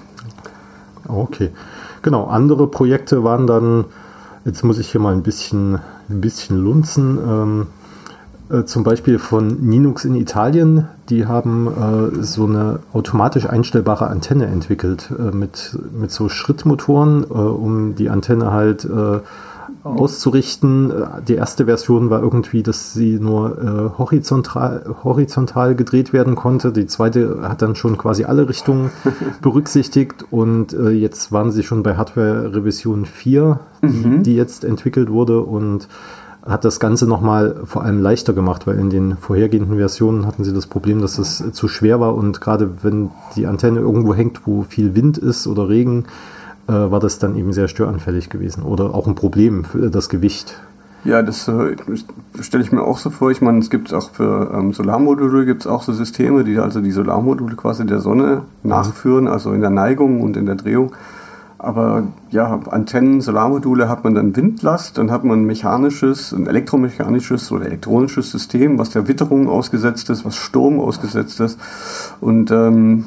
Okay, 1.08 1.50
genau. 2.02 2.26
Andere 2.26 2.68
Projekte 2.68 3.24
waren 3.24 3.46
dann, 3.46 3.86
jetzt 4.44 4.62
muss 4.62 4.78
ich 4.78 4.90
hier 4.90 5.00
mal 5.00 5.12
ein 5.12 5.22
bisschen, 5.22 5.80
ein 6.08 6.20
bisschen 6.20 6.62
lunzen. 6.62 7.18
Ähm, 7.18 7.66
äh, 8.50 8.64
zum 8.64 8.84
Beispiel 8.84 9.18
von 9.18 9.70
Linux 9.70 10.04
in 10.04 10.14
Italien, 10.14 10.88
die 11.08 11.26
haben 11.26 11.66
äh, 11.66 12.22
so 12.22 12.44
eine 12.44 12.80
automatisch 12.92 13.46
einstellbare 13.46 14.08
Antenne 14.08 14.46
entwickelt 14.46 15.10
äh, 15.18 15.34
mit, 15.34 15.78
mit 15.98 16.10
so 16.10 16.28
Schrittmotoren, 16.28 17.24
äh, 17.24 17.32
um 17.32 17.94
die 17.94 18.10
Antenne 18.10 18.52
halt 18.52 18.84
äh, 18.84 19.20
auszurichten. 19.82 20.92
Die 21.28 21.34
erste 21.34 21.66
Version 21.66 22.08
war 22.08 22.22
irgendwie, 22.22 22.62
dass 22.62 22.94
sie 22.94 23.18
nur 23.20 23.92
horizontal, 23.98 24.96
horizontal 25.04 25.74
gedreht 25.74 26.14
werden 26.14 26.36
konnte. 26.36 26.72
Die 26.72 26.86
zweite 26.86 27.40
hat 27.42 27.60
dann 27.60 27.76
schon 27.76 27.98
quasi 27.98 28.24
alle 28.24 28.48
Richtungen 28.48 28.90
berücksichtigt 29.42 30.24
und 30.30 30.72
jetzt 30.72 31.32
waren 31.32 31.50
sie 31.50 31.62
schon 31.62 31.82
bei 31.82 31.98
Hardware 31.98 32.54
Revision 32.54 33.04
4, 33.04 33.60
die, 33.82 33.86
mhm. 33.86 34.22
die 34.22 34.36
jetzt 34.36 34.64
entwickelt 34.64 35.10
wurde 35.10 35.42
und 35.42 35.86
hat 36.46 36.64
das 36.64 36.78
Ganze 36.78 37.06
nochmal 37.06 37.56
vor 37.64 37.82
allem 37.82 38.00
leichter 38.00 38.32
gemacht, 38.32 38.66
weil 38.66 38.78
in 38.78 38.90
den 38.90 39.16
vorhergehenden 39.16 39.78
Versionen 39.78 40.26
hatten 40.26 40.44
sie 40.44 40.52
das 40.52 40.66
Problem, 40.66 41.00
dass 41.00 41.18
es 41.18 41.42
zu 41.52 41.68
schwer 41.68 42.00
war 42.00 42.14
und 42.14 42.40
gerade 42.40 42.82
wenn 42.82 43.10
die 43.34 43.46
Antenne 43.46 43.80
irgendwo 43.80 44.14
hängt, 44.14 44.46
wo 44.46 44.62
viel 44.62 44.94
Wind 44.94 45.16
ist 45.16 45.46
oder 45.46 45.68
Regen, 45.68 46.04
äh, 46.68 46.72
war 46.72 47.00
das 47.00 47.18
dann 47.18 47.36
eben 47.36 47.52
sehr 47.52 47.68
störanfällig 47.68 48.28
gewesen 48.28 48.62
oder 48.62 48.94
auch 48.94 49.06
ein 49.06 49.14
Problem 49.14 49.64
für 49.64 49.90
das 49.90 50.08
Gewicht. 50.08 50.56
Ja, 51.04 51.22
das 51.22 51.48
äh, 51.48 51.76
stelle 52.40 52.64
ich 52.64 52.72
mir 52.72 52.82
auch 52.82 52.96
so 52.96 53.10
vor. 53.10 53.30
Ich 53.30 53.42
meine, 53.42 53.58
es 53.58 53.68
gibt 53.68 53.92
auch 53.92 54.10
für 54.10 54.50
ähm, 54.54 54.72
Solarmodule 54.72 55.44
gibt 55.44 55.62
es 55.62 55.66
auch 55.66 55.82
so 55.82 55.92
Systeme, 55.92 56.44
die 56.44 56.58
also 56.58 56.80
die 56.80 56.92
Solarmodule 56.92 57.56
quasi 57.56 57.84
der 57.84 58.00
Sonne 58.00 58.42
nachführen, 58.62 59.28
also 59.28 59.52
in 59.52 59.60
der 59.60 59.70
Neigung 59.70 60.22
und 60.22 60.36
in 60.36 60.46
der 60.46 60.54
Drehung. 60.54 60.92
Aber 61.64 62.02
ja, 62.30 62.60
Antennen, 62.70 63.22
Solarmodule 63.22 63.88
hat 63.88 64.04
man 64.04 64.14
dann 64.14 64.36
Windlast, 64.36 64.98
dann 64.98 65.10
hat 65.10 65.24
man 65.24 65.40
ein 65.40 65.44
mechanisches, 65.46 66.32
ein 66.32 66.46
elektromechanisches 66.46 67.50
oder 67.52 67.64
elektronisches 67.64 68.30
System, 68.30 68.78
was 68.78 68.90
der 68.90 69.08
Witterung 69.08 69.48
ausgesetzt 69.48 70.10
ist, 70.10 70.26
was 70.26 70.36
Sturm 70.36 70.78
ausgesetzt 70.78 71.40
ist. 71.40 71.58
Und 72.20 72.50
ähm, 72.50 73.06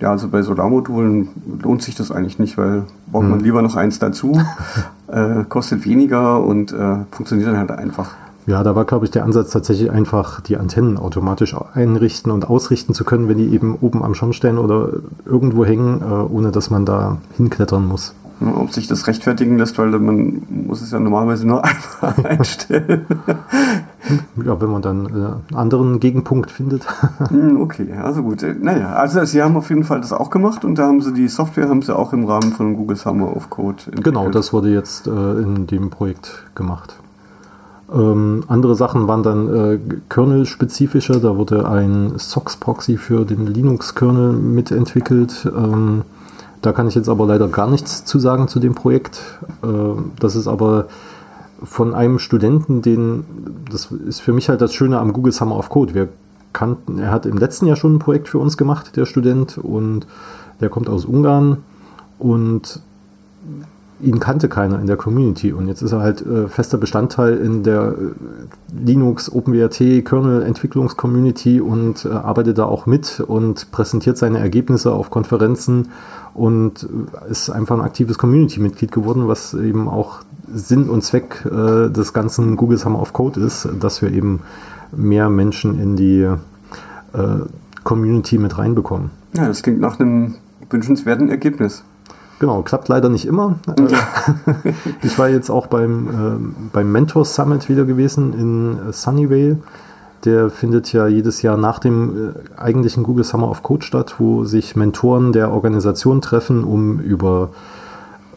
ja, 0.00 0.10
also 0.10 0.26
bei 0.28 0.42
Solarmodulen 0.42 1.28
lohnt 1.62 1.82
sich 1.82 1.94
das 1.94 2.10
eigentlich 2.10 2.40
nicht, 2.40 2.58
weil 2.58 2.82
braucht 3.06 3.28
man 3.28 3.38
hm. 3.38 3.44
lieber 3.44 3.62
noch 3.62 3.76
eins 3.76 4.00
dazu, 4.00 4.40
äh, 5.06 5.44
kostet 5.48 5.84
weniger 5.84 6.42
und 6.42 6.72
äh, 6.72 6.96
funktioniert 7.12 7.48
dann 7.48 7.58
halt 7.58 7.70
einfach. 7.70 8.10
Ja, 8.46 8.62
da 8.62 8.74
war, 8.74 8.84
glaube 8.84 9.06
ich, 9.06 9.10
der 9.10 9.24
Ansatz 9.24 9.50
tatsächlich 9.50 9.90
einfach, 9.90 10.40
die 10.40 10.56
Antennen 10.58 10.98
automatisch 10.98 11.56
einrichten 11.74 12.30
und 12.30 12.48
ausrichten 12.48 12.92
zu 12.92 13.04
können, 13.04 13.28
wenn 13.28 13.38
die 13.38 13.48
eben 13.48 13.76
oben 13.80 14.02
am 14.02 14.14
Schornstein 14.14 14.58
oder 14.58 14.90
irgendwo 15.24 15.64
hängen, 15.64 16.02
äh, 16.02 16.04
ohne 16.04 16.50
dass 16.50 16.68
man 16.68 16.84
da 16.84 17.18
hinklettern 17.36 17.86
muss. 17.86 18.14
Ob 18.40 18.72
sich 18.72 18.88
das 18.88 19.06
rechtfertigen 19.06 19.58
lässt, 19.58 19.78
weil 19.78 19.88
man 19.98 20.42
muss 20.50 20.82
es 20.82 20.90
ja 20.90 20.98
normalerweise 20.98 21.46
nur 21.46 21.62
einmal 22.00 22.26
einstellen. 22.26 23.06
ja, 24.44 24.60
wenn 24.60 24.70
man 24.70 24.82
dann 24.82 25.06
einen 25.06 25.24
äh, 25.52 25.54
anderen 25.54 26.00
Gegenpunkt 26.00 26.50
findet. 26.50 26.86
Hm, 27.28 27.60
okay, 27.60 27.92
also 27.92 28.22
gut. 28.22 28.44
Naja, 28.60 28.92
also 28.92 29.24
sie 29.24 29.42
haben 29.42 29.56
auf 29.56 29.68
jeden 29.70 29.84
Fall 29.84 30.00
das 30.00 30.12
auch 30.12 30.30
gemacht 30.30 30.64
und 30.64 30.78
da 30.78 30.86
haben 30.86 31.00
sie 31.00 31.12
die 31.12 31.28
Software 31.28 31.68
haben 31.68 31.80
sie 31.80 31.96
auch 31.96 32.12
im 32.12 32.24
Rahmen 32.24 32.52
von 32.52 32.76
Google 32.76 32.96
Summer 32.96 33.34
of 33.34 33.50
Code 33.50 33.76
entwickelt. 33.86 34.04
Genau, 34.04 34.28
das 34.30 34.52
wurde 34.52 34.70
jetzt 34.70 35.06
äh, 35.06 35.10
in 35.10 35.66
dem 35.66 35.90
Projekt 35.90 36.44
gemacht. 36.54 36.96
Ähm, 37.92 38.44
andere 38.48 38.74
Sachen 38.74 39.08
waren 39.08 39.22
dann 39.22 39.54
äh, 39.54 39.78
Kernel-spezifischer. 40.08 41.20
Da 41.20 41.36
wurde 41.36 41.68
ein 41.68 42.14
SOX-Proxy 42.16 42.96
für 42.96 43.24
den 43.24 43.46
Linux-Kernel 43.46 44.32
mitentwickelt. 44.32 45.46
Ähm, 45.46 46.02
da 46.62 46.72
kann 46.72 46.88
ich 46.88 46.94
jetzt 46.94 47.08
aber 47.08 47.26
leider 47.26 47.48
gar 47.48 47.68
nichts 47.68 48.04
zu 48.04 48.18
sagen 48.18 48.48
zu 48.48 48.58
dem 48.58 48.74
Projekt. 48.74 49.22
Äh, 49.62 49.66
das 50.18 50.34
ist 50.36 50.46
aber 50.46 50.86
von 51.62 51.94
einem 51.94 52.18
Studenten, 52.18 52.82
den, 52.82 53.24
das 53.70 53.90
ist 53.90 54.20
für 54.20 54.32
mich 54.32 54.48
halt 54.48 54.60
das 54.60 54.72
Schöne 54.72 54.98
am 54.98 55.12
Google 55.12 55.32
Summer 55.32 55.56
of 55.56 55.68
Code. 55.68 55.94
Wir 55.94 56.08
kannten, 56.52 56.98
er 56.98 57.10
hat 57.10 57.26
im 57.26 57.36
letzten 57.36 57.66
Jahr 57.66 57.76
schon 57.76 57.96
ein 57.96 57.98
Projekt 57.98 58.28
für 58.28 58.38
uns 58.38 58.56
gemacht, 58.56 58.96
der 58.96 59.06
Student, 59.06 59.58
und 59.58 60.06
der 60.60 60.68
kommt 60.68 60.88
aus 60.88 61.04
Ungarn 61.04 61.58
und 62.18 62.80
ihn 64.00 64.20
kannte 64.20 64.48
keiner 64.48 64.80
in 64.80 64.86
der 64.86 64.96
Community 64.96 65.52
und 65.52 65.68
jetzt 65.68 65.82
ist 65.82 65.92
er 65.92 66.00
halt 66.00 66.24
äh, 66.26 66.48
fester 66.48 66.78
Bestandteil 66.78 67.36
in 67.36 67.62
der 67.62 67.94
äh, 67.96 68.84
Linux 68.84 69.30
OpenWRT 69.30 70.04
Kernel 70.04 70.42
Entwicklungscommunity 70.42 71.60
und 71.60 72.04
äh, 72.04 72.08
arbeitet 72.08 72.58
da 72.58 72.64
auch 72.64 72.86
mit 72.86 73.20
und 73.20 73.70
präsentiert 73.70 74.18
seine 74.18 74.38
Ergebnisse 74.38 74.92
auf 74.92 75.10
Konferenzen 75.10 75.90
und 76.34 76.88
äh, 77.26 77.30
ist 77.30 77.50
einfach 77.50 77.76
ein 77.76 77.84
aktives 77.84 78.18
Community-Mitglied 78.18 78.92
geworden, 78.92 79.28
was 79.28 79.54
eben 79.54 79.88
auch 79.88 80.22
Sinn 80.52 80.88
und 80.88 81.02
Zweck 81.02 81.44
äh, 81.46 81.88
des 81.88 82.12
ganzen 82.12 82.56
Google 82.56 82.78
Summer 82.78 83.00
of 83.00 83.12
Code 83.12 83.40
ist, 83.40 83.68
dass 83.80 84.02
wir 84.02 84.12
eben 84.12 84.40
mehr 84.92 85.30
Menschen 85.30 85.80
in 85.80 85.96
die 85.96 86.22
äh, 86.22 86.36
Community 87.84 88.38
mit 88.38 88.58
reinbekommen. 88.58 89.10
Ja, 89.34 89.46
das 89.46 89.62
klingt 89.62 89.80
nach 89.80 89.98
einem 89.98 90.36
wünschenswerten 90.70 91.28
Ergebnis. 91.28 91.84
Genau, 92.38 92.62
klappt 92.62 92.88
leider 92.88 93.08
nicht 93.08 93.26
immer. 93.26 93.56
Äh, 93.68 94.72
ich 95.02 95.18
war 95.18 95.28
jetzt 95.28 95.50
auch 95.50 95.66
beim, 95.66 96.08
äh, 96.08 96.70
beim 96.72 96.90
Mentor 96.90 97.24
Summit 97.24 97.68
wieder 97.68 97.84
gewesen 97.84 98.32
in 98.32 98.92
Sunnyvale. 98.92 99.58
Der 100.24 100.50
findet 100.50 100.92
ja 100.92 101.06
jedes 101.06 101.42
Jahr 101.42 101.56
nach 101.56 101.78
dem 101.78 102.34
äh, 102.34 102.60
eigentlichen 102.60 103.02
Google 103.02 103.24
Summer 103.24 103.50
of 103.50 103.62
Code 103.62 103.84
statt, 103.84 104.16
wo 104.18 104.44
sich 104.44 104.74
Mentoren 104.74 105.32
der 105.32 105.52
Organisation 105.52 106.20
treffen, 106.20 106.64
um 106.64 106.98
über 106.98 107.50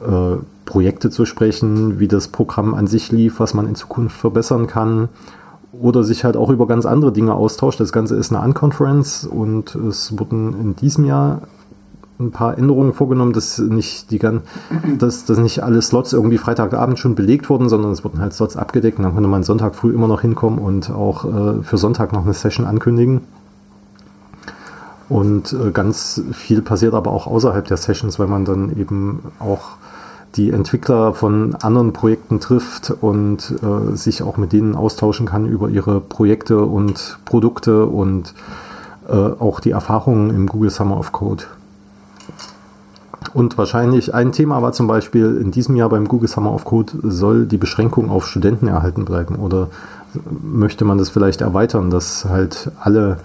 äh, 0.01 0.38
Projekte 0.66 1.10
zu 1.10 1.25
sprechen, 1.25 2.00
wie 2.00 2.08
das 2.08 2.27
Programm 2.27 2.74
an 2.74 2.88
sich 2.88 3.12
lief, 3.12 3.39
was 3.39 3.54
man 3.54 3.68
in 3.68 3.75
Zukunft 3.75 4.18
verbessern 4.18 4.68
kann 4.68 5.10
oder 5.72 6.04
sich 6.04 6.24
halt 6.24 6.38
auch 6.38 6.50
über 6.50 6.68
ganz 6.68 6.86
andere 6.86 7.12
Dinge 7.12 7.34
austauscht. 7.34 7.80
Das 7.80 7.92
Ganze 7.92 8.16
ist 8.16 8.34
eine 8.34 8.44
Unconference 8.44 9.25
und 9.25 9.75
es 9.75 10.18
wurden 10.18 10.60
in 10.60 10.75
diesem 10.75 11.06
Jahr 11.06 11.42
ein 12.20 12.32
paar 12.32 12.58
Änderungen 12.58 12.94
vorgenommen, 12.94 13.34
dass 13.34 13.60
nicht 13.60 14.10
die 14.10 14.20
dass, 14.98 15.26
dass 15.26 15.38
nicht 15.38 15.64
alle 15.64 15.82
Slots 15.82 16.14
irgendwie 16.14 16.38
Freitagabend 16.38 16.98
schon 16.98 17.16
belegt 17.16 17.50
wurden, 17.50 17.70
sondern 17.70 17.92
es 17.92 18.04
wurden 18.04 18.20
halt 18.20 18.34
Slots 18.34 18.58
abgedeckt 18.58 18.98
und 18.98 19.04
dann 19.04 19.14
konnte 19.14 19.30
man 19.30 19.44
Sonntag 19.44 19.76
früh 19.76 19.94
immer 19.94 20.08
noch 20.08 20.22
hinkommen 20.22 20.58
und 20.58 20.90
auch 20.90 21.26
äh, 21.26 21.64
für 21.64 21.78
Sonntag 21.78 22.14
noch 22.14 22.24
eine 22.24 22.34
Session 22.34 22.66
ankündigen. 22.66 23.22
Und 25.10 25.54
äh, 25.54 25.72
ganz 25.72 26.22
viel 26.34 26.62
passiert 26.62 26.94
aber 26.94 27.12
auch 27.12 27.28
außerhalb 27.28 27.66
der 27.66 27.78
Sessions, 27.78 28.20
weil 28.20 28.28
man 28.28 28.46
dann 28.46 28.76
eben 28.78 29.20
auch 29.40 29.78
die 30.36 30.52
Entwickler 30.52 31.14
von 31.14 31.56
anderen 31.56 31.94
Projekten 31.94 32.40
trifft 32.40 32.92
und 33.02 33.56
äh, 33.64 33.96
sich 33.96 34.22
auch 34.22 34.38
mit 34.38 34.54
denen 34.54 34.76
austauschen 34.76 35.26
kann 35.26 35.46
über 35.46 35.70
ihre 35.70 36.02
Projekte 36.02 36.64
und 36.64 37.20
Produkte 37.26 37.86
und 37.86 38.34
äh, 39.08 39.14
auch 39.14 39.60
die 39.60 39.72
Erfahrungen 39.72 40.32
im 40.32 40.48
Google 40.48 40.70
Summer 40.70 40.98
of 40.98 41.12
Code. 41.12 41.46
Und 43.34 43.58
wahrscheinlich 43.58 44.14
ein 44.14 44.32
Thema 44.32 44.62
war 44.62 44.72
zum 44.74 44.88
Beispiel 44.88 45.40
in 45.42 45.52
diesem 45.52 45.76
Jahr 45.76 45.90
beim 45.90 46.08
Google 46.08 46.30
Summer 46.30 46.54
of 46.54 46.66
Code, 46.66 46.94
soll 47.04 47.46
die 47.46 47.58
Beschränkung 47.58 48.10
auf 48.10 48.28
Studenten 48.28 48.68
erhalten 48.68 49.06
bleiben 49.06 49.36
oder 49.36 49.70
möchte 50.42 50.86
man 50.86 50.98
das 50.98 51.10
vielleicht 51.10 51.42
erweitern, 51.42 51.90
dass 51.90 52.26
halt 52.26 52.72
alle 52.80 53.18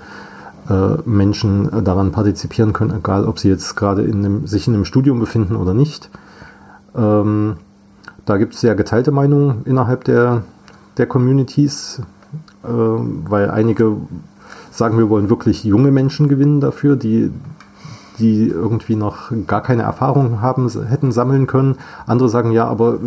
äh, 0.68 0.96
Menschen 1.04 1.84
daran 1.84 2.12
partizipieren 2.12 2.72
können, 2.72 2.94
egal 2.98 3.26
ob 3.26 3.38
sie 3.38 3.48
jetzt 3.48 3.76
gerade 3.76 4.02
in 4.02 4.24
einem, 4.24 4.46
sich 4.46 4.66
in 4.66 4.74
einem 4.74 4.84
Studium 4.84 5.20
befinden 5.20 5.56
oder 5.56 5.74
nicht. 5.74 6.10
Ähm, 6.96 7.56
da 8.24 8.36
gibt 8.36 8.54
es 8.54 8.60
sehr 8.60 8.74
geteilte 8.74 9.10
Meinungen 9.10 9.62
innerhalb 9.64 10.04
der, 10.04 10.42
der 10.98 11.06
Communities, 11.06 12.00
äh, 12.62 12.68
weil 12.68 13.50
einige 13.50 13.96
sagen, 14.70 14.98
wir 14.98 15.10
wollen 15.10 15.28
wirklich 15.28 15.64
junge 15.64 15.90
Menschen 15.90 16.28
gewinnen 16.28 16.60
dafür, 16.60 16.96
die 16.96 17.30
die 18.22 18.46
irgendwie 18.46 18.96
noch 18.96 19.32
gar 19.46 19.62
keine 19.62 19.82
Erfahrung 19.82 20.40
haben, 20.40 20.70
hätten 20.88 21.12
sammeln 21.12 21.46
können. 21.46 21.76
Andere 22.06 22.28
sagen, 22.28 22.52
ja, 22.52 22.66
aber 22.66 22.94
äh, 22.94 22.98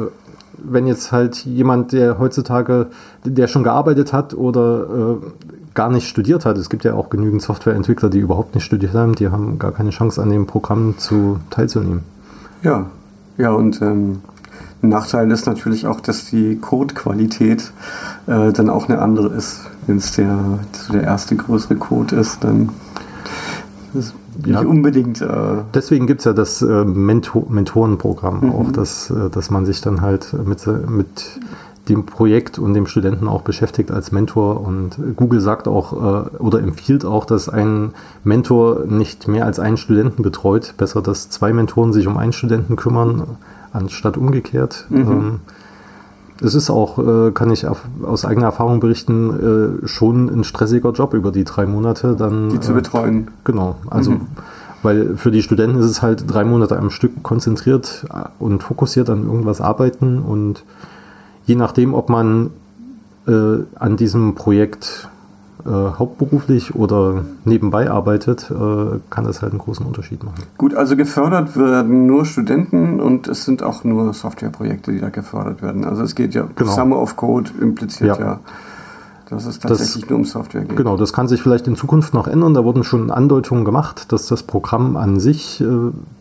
wenn 0.58 0.88
jetzt 0.88 1.12
halt 1.12 1.46
jemand, 1.46 1.94
der 1.94 2.20
heutzutage, 2.20 2.88
der 3.24 3.48
schon 3.48 3.64
gearbeitet 3.64 4.14
hat 4.14 4.34
oder 4.34 4.84
äh, 4.84 5.16
gar 5.74 5.90
nicht 5.90 6.08
studiert 6.08 6.46
hat, 6.46 6.58
es 6.58 6.70
gibt 6.70 6.84
ja 6.84 6.94
auch 6.94 7.10
genügend 7.10 7.42
Softwareentwickler, 7.42 8.10
die 8.10 8.20
überhaupt 8.20 8.56
nicht 8.56 8.66
studiert 8.66 8.94
haben, 8.94 9.16
die 9.16 9.30
haben 9.30 9.58
gar 9.58 9.72
keine 9.72 9.90
Chance 9.90 10.22
an 10.22 10.30
dem 10.30 10.48
Programm 10.48 10.98
zu 10.98 11.40
teilzunehmen. 11.50 12.04
Ja, 12.62 12.86
ja 13.38 13.52
und 13.52 13.82
ähm, 13.82 14.20
ein 14.82 14.90
Nachteil 14.90 15.32
ist 15.32 15.48
natürlich 15.48 15.88
auch, 15.88 16.00
dass 16.00 16.26
die 16.26 16.58
Codequalität 16.58 17.72
äh, 18.28 18.52
dann 18.52 18.70
auch 18.70 18.90
eine 18.90 19.00
andere 19.00 19.30
ist. 19.30 19.62
Wenn 19.88 19.98
es 19.98 20.14
der, 20.14 20.60
der 20.92 21.04
erste 21.04 21.36
größere 21.36 21.76
Code 21.76 22.16
ist, 22.16 22.44
dann 22.44 22.70
ja, 24.46 24.62
nicht 24.62 24.70
unbedingt. 24.70 25.22
Äh 25.22 25.64
deswegen 25.74 26.08
gibt 26.08 26.20
es 26.22 26.26
ja 26.26 26.34
das 26.34 26.62
äh, 26.62 26.86
Mentor 26.86 27.46
Mentorenprogramm 27.50 28.42
mhm. 28.42 28.52
auch, 28.52 28.72
dass, 28.72 29.10
äh, 29.10 29.30
dass 29.30 29.50
man 29.50 29.66
sich 29.66 29.82
dann 29.82 30.02
halt 30.02 30.34
mit, 30.34 30.68
mit 30.90 31.40
dem 31.90 32.06
Projekt 32.06 32.58
und 32.60 32.74
dem 32.74 32.88
Studenten 32.88 33.28
auch 33.28 33.42
beschäftigt 33.42 33.92
als 33.92 34.12
Mentor. 34.12 34.62
Und 34.62 34.98
Google 35.16 35.40
sagt 35.40 35.68
auch 35.68 35.94
äh, 35.94 36.38
oder 36.38 36.60
empfiehlt 36.60 37.06
auch, 37.06 37.26
dass 37.26 37.50
ein 37.50 37.92
Mentor 38.24 38.86
nicht 38.86 39.28
mehr 39.28 39.46
als 39.46 39.60
einen 39.60 39.78
Studenten 39.78 40.24
betreut. 40.24 40.74
Besser, 40.78 41.02
dass 41.02 41.30
zwei 41.30 41.54
Mentoren 41.54 41.94
sich 41.94 42.08
um 42.08 42.18
einen 42.18 42.34
Studenten 42.34 42.76
kümmern, 42.76 43.38
anstatt 43.72 44.18
umgekehrt. 44.18 44.86
Mhm. 44.90 44.98
Ähm, 44.98 45.40
es 46.42 46.56
ist 46.56 46.70
auch, 46.70 47.00
äh, 47.00 47.32
kann 47.32 47.52
ich 47.52 47.66
aus 48.04 48.26
eigener 48.26 48.48
Erfahrung 48.48 48.80
berichten, 48.80 49.80
äh, 49.84 49.88
schon 49.88 50.30
ein 50.30 50.44
stressiger 50.44 50.92
Job 50.92 51.14
über 51.14 51.32
die 51.32 51.44
drei 51.44 51.66
Monate. 51.66 52.16
Dann, 52.16 52.50
die 52.50 52.60
zu 52.60 52.72
äh, 52.72 52.76
betreuen. 52.76 53.30
Genau, 53.44 53.76
also 53.90 54.12
mhm. 54.12 54.28
weil 54.84 55.16
für 55.18 55.32
die 55.32 55.42
Studenten 55.42 55.80
ist 55.80 55.86
es 55.86 56.02
halt 56.02 56.26
drei 56.28 56.44
Monate 56.44 56.78
am 56.78 56.90
Stück 56.90 57.24
konzentriert 57.24 58.06
und 58.40 58.64
fokussiert 58.64 59.10
an 59.10 59.26
irgendwas 59.26 59.62
arbeiten 59.62 60.20
und 60.20 60.64
je 61.46 61.56
nachdem, 61.56 61.94
ob 61.94 62.10
man 62.10 62.52
an 63.28 63.98
diesem 63.98 64.36
Projekt 64.36 65.10
äh, 65.66 65.70
hauptberuflich 65.70 66.76
oder 66.76 67.26
nebenbei 67.44 67.90
arbeitet, 67.90 68.52
äh, 68.52 69.00
kann 69.10 69.24
das 69.24 69.42
halt 69.42 69.52
einen 69.52 69.60
großen 69.60 69.86
Unterschied 69.86 70.24
machen. 70.24 70.44
Gut, 70.58 70.76
also 70.76 70.96
gefördert 70.96 71.58
werden 71.58 72.06
nur 72.06 72.26
Studenten 72.26 73.00
und 73.00 73.28
es 73.28 73.46
sind 73.46 73.64
auch 73.64 73.84
nur 73.84 74.14
Softwareprojekte, 74.14 74.92
die 74.92 75.02
da 75.02 75.10
gefördert 75.10 75.62
werden. 75.62 75.86
Also 75.86 76.04
es 76.04 76.16
geht 76.16 76.34
ja, 76.36 76.48
genau. 76.56 76.72
Summer 76.72 77.02
of 77.02 77.16
Code 77.16 77.52
impliziert 77.60 78.20
ja, 78.20 78.26
ja 78.26 78.40
dass 79.30 79.46
es 79.46 79.60
tatsächlich 79.60 80.04
das, 80.04 80.10
nur 80.10 80.20
um 80.20 80.26
Software 80.26 80.62
geht. 80.66 80.78
Genau, 80.78 80.98
das 80.98 81.14
kann 81.14 81.28
sich 81.28 81.42
vielleicht 81.42 81.68
in 81.68 81.76
Zukunft 81.76 82.14
noch 82.14 82.28
ändern. 82.28 82.54
Da 82.54 82.64
wurden 82.64 82.84
schon 82.84 83.12
Andeutungen 83.12 83.66
gemacht, 83.66 84.12
dass 84.12 84.28
das 84.28 84.44
Programm 84.44 84.98
an 84.98 85.20
sich 85.20 85.62
äh, 85.62 85.66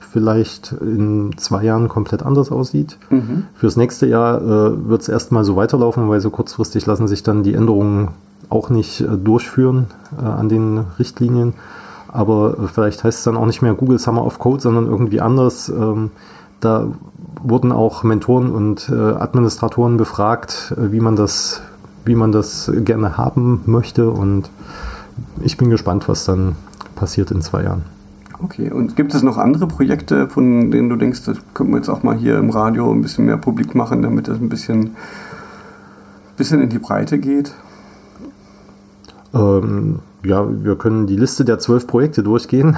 vielleicht 0.00 0.72
in 0.80 1.36
zwei 1.36 1.64
Jahren 1.64 1.88
komplett 1.88 2.22
anders 2.22 2.50
aussieht. 2.50 2.98
Mhm. 3.10 3.44
Fürs 3.54 3.76
nächste 3.76 4.06
Jahr 4.06 4.40
äh, 4.40 4.88
wird 4.88 5.02
es 5.02 5.08
erstmal 5.08 5.44
so 5.44 5.56
weiterlaufen, 5.56 6.08
weil 6.08 6.20
so 6.20 6.30
kurzfristig 6.30 6.86
lassen 6.86 7.08
sich 7.08 7.22
dann 7.22 7.42
die 7.42 7.54
Änderungen 7.54 8.08
auch 8.48 8.70
nicht 8.70 9.00
äh, 9.00 9.16
durchführen 9.16 9.86
äh, 10.18 10.24
an 10.24 10.48
den 10.48 10.84
Richtlinien. 10.98 11.54
Aber 12.08 12.58
äh, 12.58 12.68
vielleicht 12.68 13.04
heißt 13.04 13.18
es 13.18 13.24
dann 13.24 13.36
auch 13.36 13.46
nicht 13.46 13.62
mehr 13.62 13.74
Google 13.74 13.98
Summer 13.98 14.24
of 14.24 14.38
Code, 14.38 14.62
sondern 14.62 14.86
irgendwie 14.86 15.20
anders. 15.20 15.68
Ähm, 15.68 16.10
da 16.60 16.88
wurden 17.42 17.72
auch 17.72 18.04
Mentoren 18.04 18.50
und 18.52 18.90
Administratoren 18.90 19.98
befragt, 19.98 20.72
wie 20.78 21.00
man 21.00 21.14
das, 21.14 21.60
wie 22.06 22.14
man 22.14 22.32
das 22.32 22.72
gerne 22.74 23.18
haben 23.18 23.60
möchte. 23.66 24.08
Und 24.08 24.48
ich 25.42 25.58
bin 25.58 25.68
gespannt, 25.68 26.08
was 26.08 26.24
dann 26.24 26.56
passiert 26.94 27.30
in 27.32 27.42
zwei 27.42 27.64
Jahren. 27.64 27.82
Okay, 28.42 28.70
und 28.70 28.96
gibt 28.96 29.14
es 29.14 29.22
noch 29.22 29.36
andere 29.36 29.66
Projekte, 29.66 30.28
von 30.28 30.70
denen 30.70 30.88
du 30.88 30.96
denkst, 30.96 31.24
das 31.24 31.38
könnten 31.52 31.72
wir 31.72 31.78
jetzt 31.78 31.90
auch 31.90 32.02
mal 32.02 32.16
hier 32.16 32.38
im 32.38 32.48
Radio 32.48 32.90
ein 32.92 33.02
bisschen 33.02 33.26
mehr 33.26 33.36
publik 33.36 33.74
machen, 33.74 34.00
damit 34.00 34.28
das 34.28 34.38
ein 34.38 34.48
bisschen, 34.48 34.96
bisschen 36.36 36.62
in 36.62 36.70
die 36.70 36.78
Breite 36.78 37.18
geht? 37.18 37.54
Ähm, 39.34 39.98
ja, 40.24 40.46
wir 40.48 40.76
können 40.76 41.06
die 41.06 41.16
Liste 41.16 41.44
der 41.44 41.58
zwölf 41.58 41.86
Projekte 41.86 42.22
durchgehen. 42.22 42.76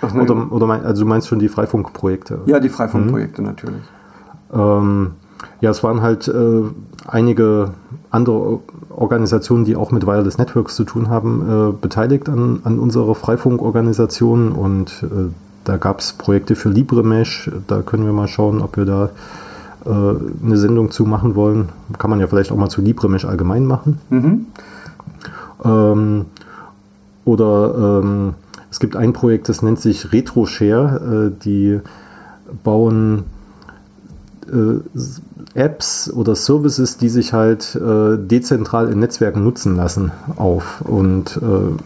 Ach, 0.00 0.14
oder, 0.14 0.52
oder 0.52 0.66
mein, 0.66 0.84
also 0.84 1.02
du 1.02 1.08
meinst 1.08 1.28
schon 1.28 1.38
die 1.38 1.48
Freifunkprojekte? 1.48 2.40
Ja, 2.46 2.60
die 2.60 2.68
Freifunkprojekte 2.68 3.42
mhm. 3.42 3.48
natürlich. 3.48 3.82
Ähm, 4.52 5.12
ja, 5.60 5.70
es 5.70 5.82
waren 5.82 6.02
halt 6.02 6.28
äh, 6.28 6.62
einige 7.06 7.70
andere 8.10 8.60
Organisationen, 8.90 9.64
die 9.64 9.76
auch 9.76 9.90
mit 9.90 10.06
Wireless 10.06 10.38
Networks 10.38 10.76
zu 10.76 10.84
tun 10.84 11.08
haben, 11.08 11.70
äh, 11.70 11.72
beteiligt 11.72 12.28
an, 12.28 12.60
an 12.64 12.78
unserer 12.78 13.14
Freifunkorganisation 13.14 14.52
und 14.52 15.04
äh, 15.04 15.30
da 15.64 15.76
gab 15.76 16.00
es 16.00 16.12
Projekte 16.12 16.56
für 16.56 16.68
LibreMesh. 16.68 17.50
Da 17.68 17.82
können 17.82 18.04
wir 18.04 18.12
mal 18.12 18.28
schauen, 18.28 18.60
ob 18.60 18.76
wir 18.76 18.84
da 18.84 19.10
äh, 19.84 19.88
eine 20.44 20.56
Sendung 20.56 20.90
zu 20.90 21.04
machen 21.04 21.34
wollen. 21.34 21.68
Kann 21.98 22.10
man 22.10 22.18
ja 22.18 22.26
vielleicht 22.26 22.50
auch 22.50 22.56
mal 22.56 22.68
zu 22.68 22.82
LibreMesh 22.82 23.24
allgemein 23.24 23.66
machen. 23.66 24.00
Mhm. 24.10 24.46
Ähm, 25.64 26.26
oder 27.24 28.00
ähm, 28.02 28.34
es 28.70 28.80
gibt 28.80 28.96
ein 28.96 29.12
Projekt, 29.12 29.48
das 29.48 29.62
nennt 29.62 29.80
sich 29.80 30.12
RetroShare. 30.12 31.32
Äh, 31.36 31.44
die 31.44 31.80
bauen 32.64 33.24
äh, 34.50 34.80
Apps 35.54 36.10
oder 36.10 36.34
Services, 36.34 36.96
die 36.96 37.08
sich 37.08 37.32
halt 37.32 37.74
äh, 37.74 38.16
dezentral 38.18 38.88
in 38.88 38.98
Netzwerken 38.98 39.44
nutzen 39.44 39.76
lassen, 39.76 40.12
auf. 40.36 40.80
Und 40.82 41.36
äh, 41.36 41.76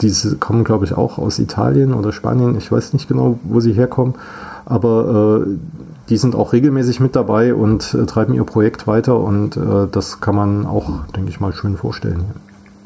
diese 0.00 0.36
kommen, 0.36 0.64
glaube 0.64 0.84
ich, 0.84 0.94
auch 0.94 1.18
aus 1.18 1.38
Italien 1.38 1.92
oder 1.92 2.12
Spanien. 2.12 2.56
Ich 2.56 2.70
weiß 2.70 2.92
nicht 2.92 3.08
genau, 3.08 3.38
wo 3.42 3.60
sie 3.60 3.72
herkommen. 3.72 4.14
Aber 4.64 5.44
äh, 5.44 5.50
die 6.08 6.16
sind 6.16 6.34
auch 6.34 6.52
regelmäßig 6.52 7.00
mit 7.00 7.16
dabei 7.16 7.54
und 7.54 7.94
äh, 7.94 8.06
treiben 8.06 8.34
ihr 8.34 8.44
Projekt 8.44 8.86
weiter. 8.86 9.18
Und 9.18 9.56
äh, 9.56 9.88
das 9.90 10.20
kann 10.20 10.36
man 10.36 10.66
auch, 10.66 10.90
denke 11.14 11.30
ich 11.30 11.40
mal, 11.40 11.52
schön 11.52 11.76
vorstellen. 11.76 12.24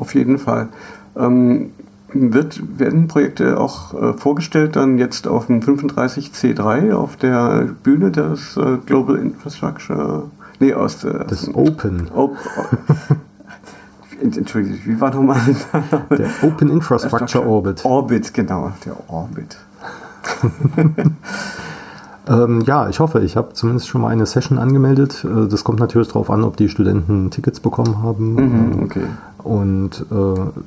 Auf 0.03 0.17
jeden 0.17 0.39
Fall. 0.39 0.69
Ähm, 1.17 1.71
wird, 2.13 2.61
werden 2.77 3.07
Projekte 3.07 3.61
auch 3.61 3.95
äh, 3.95 4.13
vorgestellt 4.15 4.75
dann 4.75 4.99
jetzt 4.99 5.29
auf 5.29 5.47
dem 5.47 5.61
35C3 5.61 6.93
auf 6.93 7.15
der 7.15 7.69
Bühne 7.85 8.11
des 8.11 8.57
äh, 8.57 8.79
Global 8.85 9.15
Infrastructure? 9.15 10.25
Nee, 10.59 10.75
aus 10.75 10.99
der, 10.99 11.23
das 11.23 11.55
Open. 11.55 12.11
Op, 12.13 12.37
Entschuldigung, 14.21 14.81
wie 14.87 15.01
war 15.01 15.15
nochmal 15.15 15.41
der 16.11 16.31
Open 16.43 16.69
Infrastructure 16.69 17.47
Orbit. 17.47 17.85
Orbit, 17.85 18.35
genau, 18.35 18.73
der 18.85 18.97
Orbit. 19.09 19.57
Ähm, 22.29 22.61
ja, 22.67 22.89
ich 22.89 23.01
hoffe. 23.01 23.21
Ich 23.21 23.37
habe 23.37 23.53
zumindest 23.53 23.89
schon 23.89 24.01
mal 24.01 24.09
eine 24.09 24.27
Session 24.27 24.59
angemeldet. 24.59 25.25
Äh, 25.25 25.49
das 25.49 25.65
kommt 25.65 25.81
natürlich 25.81 26.09
darauf 26.09 26.31
an, 26.31 26.45
ob 26.45 26.57
die 26.57 26.69
Studenten 26.69 27.31
Tickets 27.31 27.61
bekommen 27.61 28.03
haben. 28.03 28.35
Mhm, 28.35 28.83
okay. 28.85 29.07
Und 29.45 30.07
äh, 30.11 30.61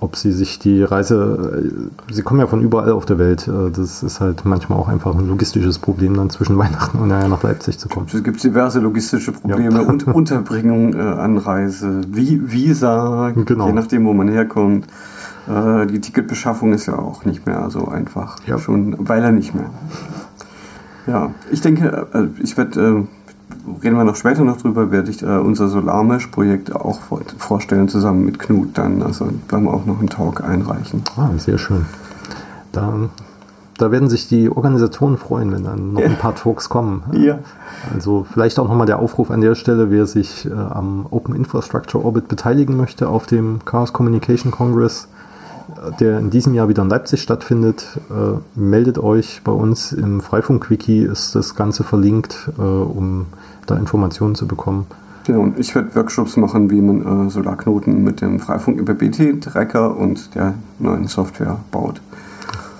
ob 0.00 0.16
sie 0.16 0.32
sich 0.32 0.58
die 0.58 0.82
Reise, 0.82 1.90
äh, 2.08 2.12
sie 2.12 2.22
kommen 2.22 2.40
ja 2.40 2.46
von 2.46 2.60
überall 2.60 2.92
auf 2.92 3.06
der 3.06 3.18
Welt. 3.18 3.48
Äh, 3.48 3.70
das 3.70 4.02
ist 4.02 4.20
halt 4.20 4.44
manchmal 4.44 4.78
auch 4.78 4.88
einfach 4.88 5.14
ein 5.14 5.26
logistisches 5.26 5.78
Problem, 5.78 6.14
dann 6.14 6.30
zwischen 6.30 6.58
Weihnachten 6.58 6.98
und 6.98 7.08
nach 7.08 7.42
Leipzig 7.42 7.78
zu 7.78 7.88
kommen. 7.88 8.06
Es 8.12 8.22
gibt 8.22 8.42
diverse 8.42 8.80
logistische 8.80 9.32
Probleme 9.32 9.82
ja. 9.82 9.88
und 9.88 10.06
Unterbringung, 10.14 10.94
äh, 10.94 10.98
Anreise, 10.98 12.02
wie, 12.08 12.40
Visa, 12.50 13.32
genau. 13.34 13.66
je 13.66 13.72
nachdem, 13.72 14.04
wo 14.06 14.12
man 14.12 14.28
herkommt. 14.28 14.86
Äh, 15.48 15.86
die 15.86 16.00
Ticketbeschaffung 16.00 16.72
ist 16.72 16.86
ja 16.86 16.98
auch 16.98 17.24
nicht 17.24 17.46
mehr 17.46 17.70
so 17.70 17.88
einfach. 17.88 18.38
Ja. 18.46 18.58
Schon 18.58 18.96
weil 18.98 19.22
er 19.22 19.32
nicht 19.32 19.54
mehr. 19.54 19.70
Ja, 21.06 21.30
ich 21.52 21.60
denke, 21.60 22.08
ich 22.42 22.56
werde 22.56 23.06
reden 23.82 23.96
wir 23.96 24.04
noch 24.04 24.16
später 24.16 24.44
noch 24.44 24.56
drüber, 24.56 24.90
werde 24.90 25.10
ich 25.10 25.22
äh, 25.22 25.26
unser 25.26 25.68
Solarmesh-Projekt 25.68 26.74
auch 26.74 27.00
vor, 27.00 27.20
vorstellen, 27.38 27.88
zusammen 27.88 28.24
mit 28.24 28.38
Knut 28.38 28.78
dann. 28.78 29.02
Also 29.02 29.28
werden 29.48 29.64
wir 29.64 29.74
auch 29.74 29.86
noch 29.86 29.98
einen 29.98 30.08
Talk 30.08 30.42
einreichen. 30.42 31.02
Ah, 31.16 31.30
sehr 31.36 31.58
schön. 31.58 31.86
Da, 32.72 32.94
da 33.78 33.90
werden 33.90 34.08
sich 34.08 34.28
die 34.28 34.50
Organisatoren 34.50 35.16
freuen, 35.16 35.52
wenn 35.52 35.64
dann 35.64 35.92
noch 35.92 36.02
ein 36.02 36.16
paar 36.20 36.34
Talks 36.34 36.68
kommen. 36.68 37.02
Ja. 37.12 37.38
Also 37.94 38.26
vielleicht 38.30 38.58
auch 38.58 38.68
nochmal 38.68 38.86
der 38.86 38.98
Aufruf 38.98 39.30
an 39.30 39.40
der 39.40 39.54
Stelle, 39.54 39.90
wer 39.90 40.06
sich 40.06 40.46
äh, 40.46 40.52
am 40.52 41.06
Open 41.10 41.34
Infrastructure 41.34 42.04
Orbit 42.04 42.28
beteiligen 42.28 42.76
möchte 42.76 43.08
auf 43.08 43.26
dem 43.26 43.64
Chaos 43.64 43.92
Communication 43.92 44.50
Congress 44.50 45.08
der 46.00 46.18
in 46.18 46.30
diesem 46.30 46.54
Jahr 46.54 46.68
wieder 46.68 46.82
in 46.82 46.88
Leipzig 46.88 47.22
stattfindet. 47.22 47.98
Äh, 48.10 48.38
meldet 48.58 48.98
euch 48.98 49.40
bei 49.44 49.52
uns 49.52 49.92
im 49.92 50.20
Freifunk-Wiki, 50.20 51.02
ist 51.02 51.34
das 51.34 51.54
Ganze 51.54 51.84
verlinkt, 51.84 52.50
äh, 52.58 52.62
um 52.62 53.26
da 53.66 53.76
Informationen 53.76 54.34
zu 54.34 54.46
bekommen. 54.46 54.86
Ja, 55.26 55.38
und 55.38 55.58
ich 55.58 55.74
werde 55.74 55.94
Workshops 55.96 56.36
machen, 56.36 56.70
wie 56.70 56.80
man 56.80 57.26
äh, 57.26 57.30
Solarknoten 57.30 58.04
mit 58.04 58.20
dem 58.20 58.38
Freifunk 58.38 58.78
MPBT-Tracker 58.80 59.96
und 59.96 60.34
der 60.34 60.54
neuen 60.78 61.08
Software 61.08 61.58
baut. 61.72 62.00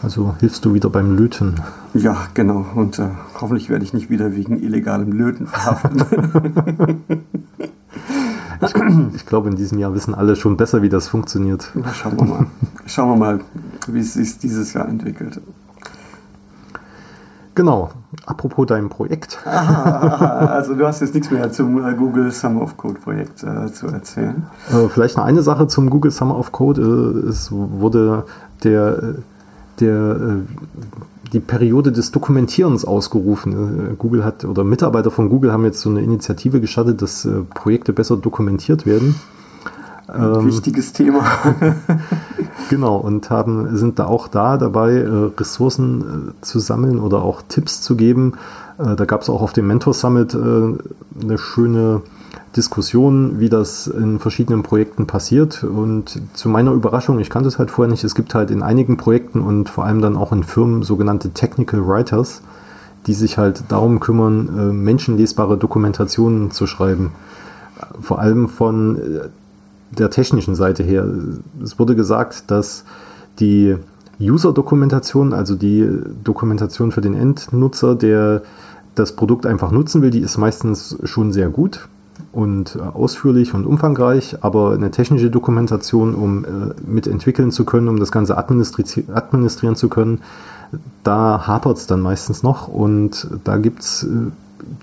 Also 0.02 0.34
hilfst 0.38 0.64
du 0.64 0.74
wieder 0.74 0.88
beim 0.88 1.16
Löten? 1.16 1.54
Ja, 1.94 2.16
genau. 2.34 2.66
Und 2.74 2.98
äh, 3.00 3.08
hoffentlich 3.40 3.68
werde 3.68 3.84
ich 3.84 3.94
nicht 3.94 4.10
wieder 4.10 4.36
wegen 4.36 4.62
illegalem 4.62 5.10
Löten 5.10 5.48
verhaftet. 5.48 6.06
Ich, 8.60 8.74
ich, 9.16 9.26
glaube, 9.26 9.48
in 9.48 9.56
diesem 9.56 9.78
Jahr 9.78 9.94
wissen 9.94 10.14
alle 10.14 10.36
schon 10.36 10.56
besser, 10.56 10.82
wie 10.82 10.88
das 10.88 11.08
funktioniert. 11.08 11.70
Na, 11.74 11.92
schauen 11.92 12.16
wir 12.16 12.24
mal. 12.24 12.46
Schauen 12.86 13.10
wir 13.10 13.16
mal, 13.16 13.40
wie 13.88 14.00
es 14.00 14.14
sich 14.14 14.38
dieses 14.38 14.72
Jahr 14.72 14.88
entwickelt. 14.88 15.40
Genau. 17.54 17.90
Apropos 18.26 18.66
deinem 18.66 18.90
Projekt. 18.90 19.38
Aha, 19.44 20.46
also 20.46 20.74
du 20.74 20.86
hast 20.86 21.00
jetzt 21.00 21.14
nichts 21.14 21.30
mehr 21.30 21.50
zum 21.52 21.84
äh, 21.84 21.94
Google 21.94 22.30
Summer 22.30 22.62
of 22.62 22.76
Code 22.76 23.00
Projekt 23.00 23.42
äh, 23.42 23.72
zu 23.72 23.86
erzählen. 23.88 24.46
Äh, 24.70 24.88
vielleicht 24.88 25.16
noch 25.16 25.24
eine 25.24 25.42
Sache 25.42 25.66
zum 25.66 25.88
Google 25.88 26.10
Summer 26.10 26.38
of 26.38 26.52
Code. 26.52 26.82
Äh, 26.82 27.28
es 27.28 27.50
wurde 27.50 28.24
der, 28.62 29.16
der 29.80 30.40
die 31.32 31.40
Periode 31.40 31.92
des 31.92 32.12
Dokumentierens 32.12 32.84
ausgerufen. 32.84 33.92
Äh, 33.92 33.94
Google 33.96 34.24
hat 34.24 34.44
oder 34.44 34.64
Mitarbeiter 34.64 35.10
von 35.10 35.28
Google 35.28 35.52
haben 35.52 35.64
jetzt 35.64 35.80
so 35.80 35.90
eine 35.90 36.02
Initiative 36.02 36.60
gestartet, 36.60 37.02
dass 37.02 37.24
äh, 37.24 37.42
Projekte 37.54 37.92
besser 37.92 38.16
dokumentiert 38.16 38.86
werden. 38.86 39.16
Ein 40.08 40.22
ähm, 40.22 40.46
wichtiges 40.46 40.92
Thema. 40.92 41.24
genau, 42.70 42.96
und 42.96 43.28
haben, 43.30 43.76
sind 43.76 43.98
da 43.98 44.06
auch 44.06 44.28
da 44.28 44.56
dabei, 44.56 44.92
äh, 44.94 45.30
Ressourcen 45.36 46.32
zu 46.42 46.60
sammeln 46.60 47.00
oder 47.00 47.22
auch 47.22 47.42
Tipps 47.48 47.82
zu 47.82 47.96
geben. 47.96 48.34
Da 48.78 49.06
gab 49.06 49.22
es 49.22 49.30
auch 49.30 49.40
auf 49.40 49.54
dem 49.54 49.68
Mentor 49.68 49.94
Summit 49.94 50.34
eine 50.34 51.38
schöne 51.38 52.02
Diskussionen, 52.56 53.38
wie 53.38 53.48
das 53.48 53.86
in 53.86 54.18
verschiedenen 54.18 54.62
Projekten 54.62 55.06
passiert. 55.06 55.62
Und 55.62 56.20
zu 56.34 56.48
meiner 56.48 56.72
Überraschung, 56.72 57.18
ich 57.18 57.30
kannte 57.30 57.48
es 57.48 57.58
halt 57.58 57.70
vorher 57.70 57.90
nicht, 57.90 58.04
es 58.04 58.14
gibt 58.14 58.34
halt 58.34 58.50
in 58.50 58.62
einigen 58.62 58.96
Projekten 58.96 59.40
und 59.40 59.68
vor 59.68 59.84
allem 59.84 60.00
dann 60.00 60.16
auch 60.16 60.32
in 60.32 60.42
Firmen 60.42 60.82
sogenannte 60.82 61.30
Technical 61.30 61.86
Writers, 61.86 62.40
die 63.06 63.14
sich 63.14 63.36
halt 63.38 63.64
darum 63.68 64.00
kümmern, 64.00 64.48
äh, 64.48 64.72
menschenlesbare 64.72 65.58
Dokumentationen 65.58 66.50
zu 66.50 66.66
schreiben. 66.66 67.12
Vor 68.00 68.20
allem 68.20 68.48
von 68.48 68.96
äh, 68.96 69.28
der 69.96 70.10
technischen 70.10 70.54
Seite 70.54 70.82
her. 70.82 71.06
Es 71.62 71.78
wurde 71.78 71.94
gesagt, 71.94 72.50
dass 72.50 72.84
die 73.38 73.76
User-Dokumentation, 74.18 75.34
also 75.34 75.54
die 75.54 75.88
Dokumentation 76.24 76.90
für 76.90 77.02
den 77.02 77.14
Endnutzer, 77.14 77.94
der 77.94 78.42
das 78.94 79.12
Produkt 79.12 79.44
einfach 79.44 79.70
nutzen 79.70 80.00
will, 80.00 80.10
die 80.10 80.20
ist 80.20 80.38
meistens 80.38 80.96
schon 81.04 81.32
sehr 81.32 81.50
gut 81.50 81.86
und 82.36 82.76
äh, 82.76 82.80
ausführlich 82.80 83.54
und 83.54 83.64
umfangreich, 83.64 84.36
aber 84.42 84.74
eine 84.74 84.90
technische 84.90 85.30
Dokumentation, 85.30 86.14
um 86.14 86.44
äh, 86.44 86.48
mitentwickeln 86.86 87.50
zu 87.50 87.64
können, 87.64 87.88
um 87.88 87.98
das 87.98 88.12
Ganze 88.12 88.36
administri 88.36 88.84
administrieren 89.12 89.74
zu 89.74 89.88
können, 89.88 90.20
da 91.02 91.46
hapert 91.46 91.78
es 91.78 91.86
dann 91.86 92.02
meistens 92.02 92.42
noch 92.42 92.68
und 92.68 93.26
da 93.44 93.56
gibt 93.56 93.80
es 93.80 94.02
äh, 94.02 94.08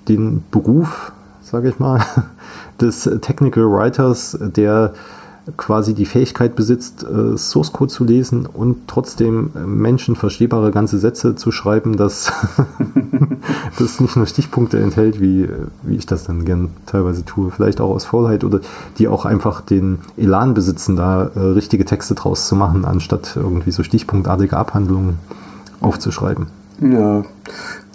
den 0.07 0.43
Beruf, 0.49 1.11
sage 1.43 1.69
ich 1.69 1.77
mal, 1.77 2.03
des 2.81 3.03
Technical 3.21 3.65
Writers, 3.65 4.35
der 4.41 4.93
quasi 5.58 5.93
die 5.93 6.06
Fähigkeit 6.06 6.56
besitzt, 6.56 7.03
äh, 7.03 7.38
Source 7.38 7.73
Code 7.73 7.91
zu 7.91 8.06
lesen 8.06 8.45
und 8.45 8.88
trotzdem 8.88 9.51
äh, 9.56 9.60
menschenverstehbare 9.60 10.71
ganze 10.71 10.99
Sätze 10.99 11.36
zu 11.36 11.51
schreiben, 11.51 11.97
dass 11.97 12.32
das 13.79 13.99
nicht 13.99 14.15
nur 14.15 14.25
Stichpunkte 14.25 14.79
enthält, 14.79 15.19
wie, 15.19 15.49
wie 15.84 15.95
ich 15.95 16.06
das 16.06 16.23
dann 16.23 16.45
gern 16.45 16.69
teilweise 16.86 17.25
tue, 17.25 17.51
vielleicht 17.51 17.82
auch 17.82 17.89
aus 17.89 18.06
Faulheit 18.06 18.45
oder 18.45 18.62
die 18.97 19.10
auch 19.10 19.25
einfach 19.25 19.60
den 19.60 19.99
Elan 20.15 20.53
besitzen, 20.53 20.95
da 20.95 21.32
äh, 21.36 21.39
richtige 21.39 21.84
Texte 21.84 22.15
draus 22.15 22.47
zu 22.47 22.56
machen, 22.56 22.86
anstatt 22.86 23.34
irgendwie 23.36 23.71
so 23.71 23.84
stichpunktartige 23.84 24.56
Abhandlungen 24.56 25.19
aufzuschreiben. 25.82 26.47
Ja, 26.79 27.23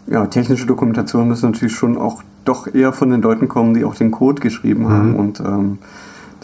ja, 0.06 0.26
technische 0.26 0.66
Dokumentation 0.66 1.28
muss 1.28 1.42
natürlich 1.42 1.74
schon 1.74 1.96
auch 1.96 2.22
doch 2.44 2.66
eher 2.72 2.92
von 2.92 3.10
den 3.10 3.22
Leuten 3.22 3.48
kommen, 3.48 3.74
die 3.74 3.84
auch 3.84 3.94
den 3.94 4.10
Code 4.10 4.40
geschrieben 4.40 4.88
haben 4.88 5.10
mhm. 5.10 5.16
und 5.16 5.40
ähm, 5.40 5.78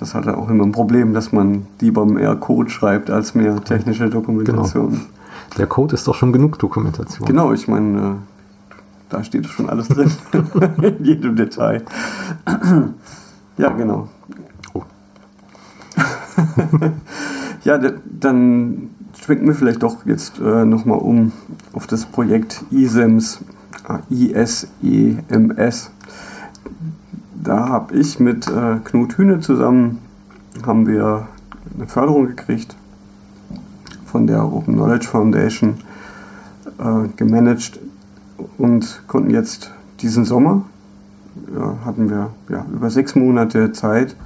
das 0.05 0.15
hat 0.15 0.29
auch 0.29 0.51
immer 0.51 0.65
ein 0.65 0.73
Problem, 0.73 1.15
dass 1.15 1.33
man 1.33 1.67
lieber 1.81 2.05
mehr 2.05 2.37
Code 2.37 2.69
schreibt 2.69 3.09
als 3.11 3.35
mehr 3.35 3.65
technische 3.65 4.11
Dokumentation. 4.11 4.91
Genau. 4.91 5.03
Der 5.57 5.67
Code 5.67 5.95
ist 5.95 6.07
doch 6.07 6.15
schon 6.15 6.31
genug 6.31 6.59
Dokumentation. 6.59 7.27
Genau, 7.27 7.55
ich 7.55 7.69
meine, 7.69 7.99
äh, 7.99 8.13
da 9.09 9.25
steht 9.25 9.47
schon 9.47 9.71
alles 9.71 9.89
drin, 9.89 10.11
in 10.83 11.05
jedem 11.05 11.37
Detail. 11.37 11.85
ja, 13.57 13.71
genau. 13.71 14.09
Oh. 14.75 14.83
ja, 17.65 17.79
dann 17.79 18.91
schwenken 19.19 19.47
wir 19.47 19.55
vielleicht 19.55 19.83
doch 19.83 20.05
jetzt 20.05 20.39
äh, 20.39 20.67
nochmal 20.67 20.99
um 20.99 21.33
auf 21.73 21.87
das 21.87 22.05
Projekt 22.05 22.63
ISEMS, 22.71 23.41
I-S-E-M-S 24.11 25.94
da 27.45 27.69
habe 27.69 27.95
ich 27.95 28.19
mit 28.19 28.49
äh, 28.49 28.79
Knut 28.83 29.19
Hühne 29.19 29.41
zusammen 29.41 29.99
haben 30.67 30.87
wir 30.87 31.29
eine 31.75 31.87
Förderung 31.87 32.27
gekriegt 32.27 32.75
von 34.07 34.27
der 34.27 34.45
Open 34.45 34.75
Knowledge 34.75 35.07
Foundation 35.07 35.75
äh, 36.79 37.09
gemanagt 37.17 37.79
und 38.59 39.03
konnten 39.07 39.31
jetzt 39.31 39.71
diesen 40.01 40.25
Sommer 40.25 40.65
ja, 41.55 41.77
hatten 41.85 42.11
wir 42.11 42.31
ja, 42.49 42.65
über 42.73 42.91
sechs 42.91 43.15
Monate 43.15 43.73
Zeit, 43.73 44.17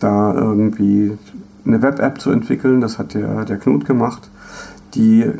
da 0.00 0.34
irgendwie 0.34 1.16
eine 1.64 1.82
Web-App 1.82 2.20
zu 2.20 2.30
entwickeln. 2.30 2.80
Das 2.80 2.98
hat 2.98 3.14
der, 3.14 3.44
der 3.44 3.58
Knut 3.58 3.84
gemacht, 3.84 4.30
die 4.94 5.30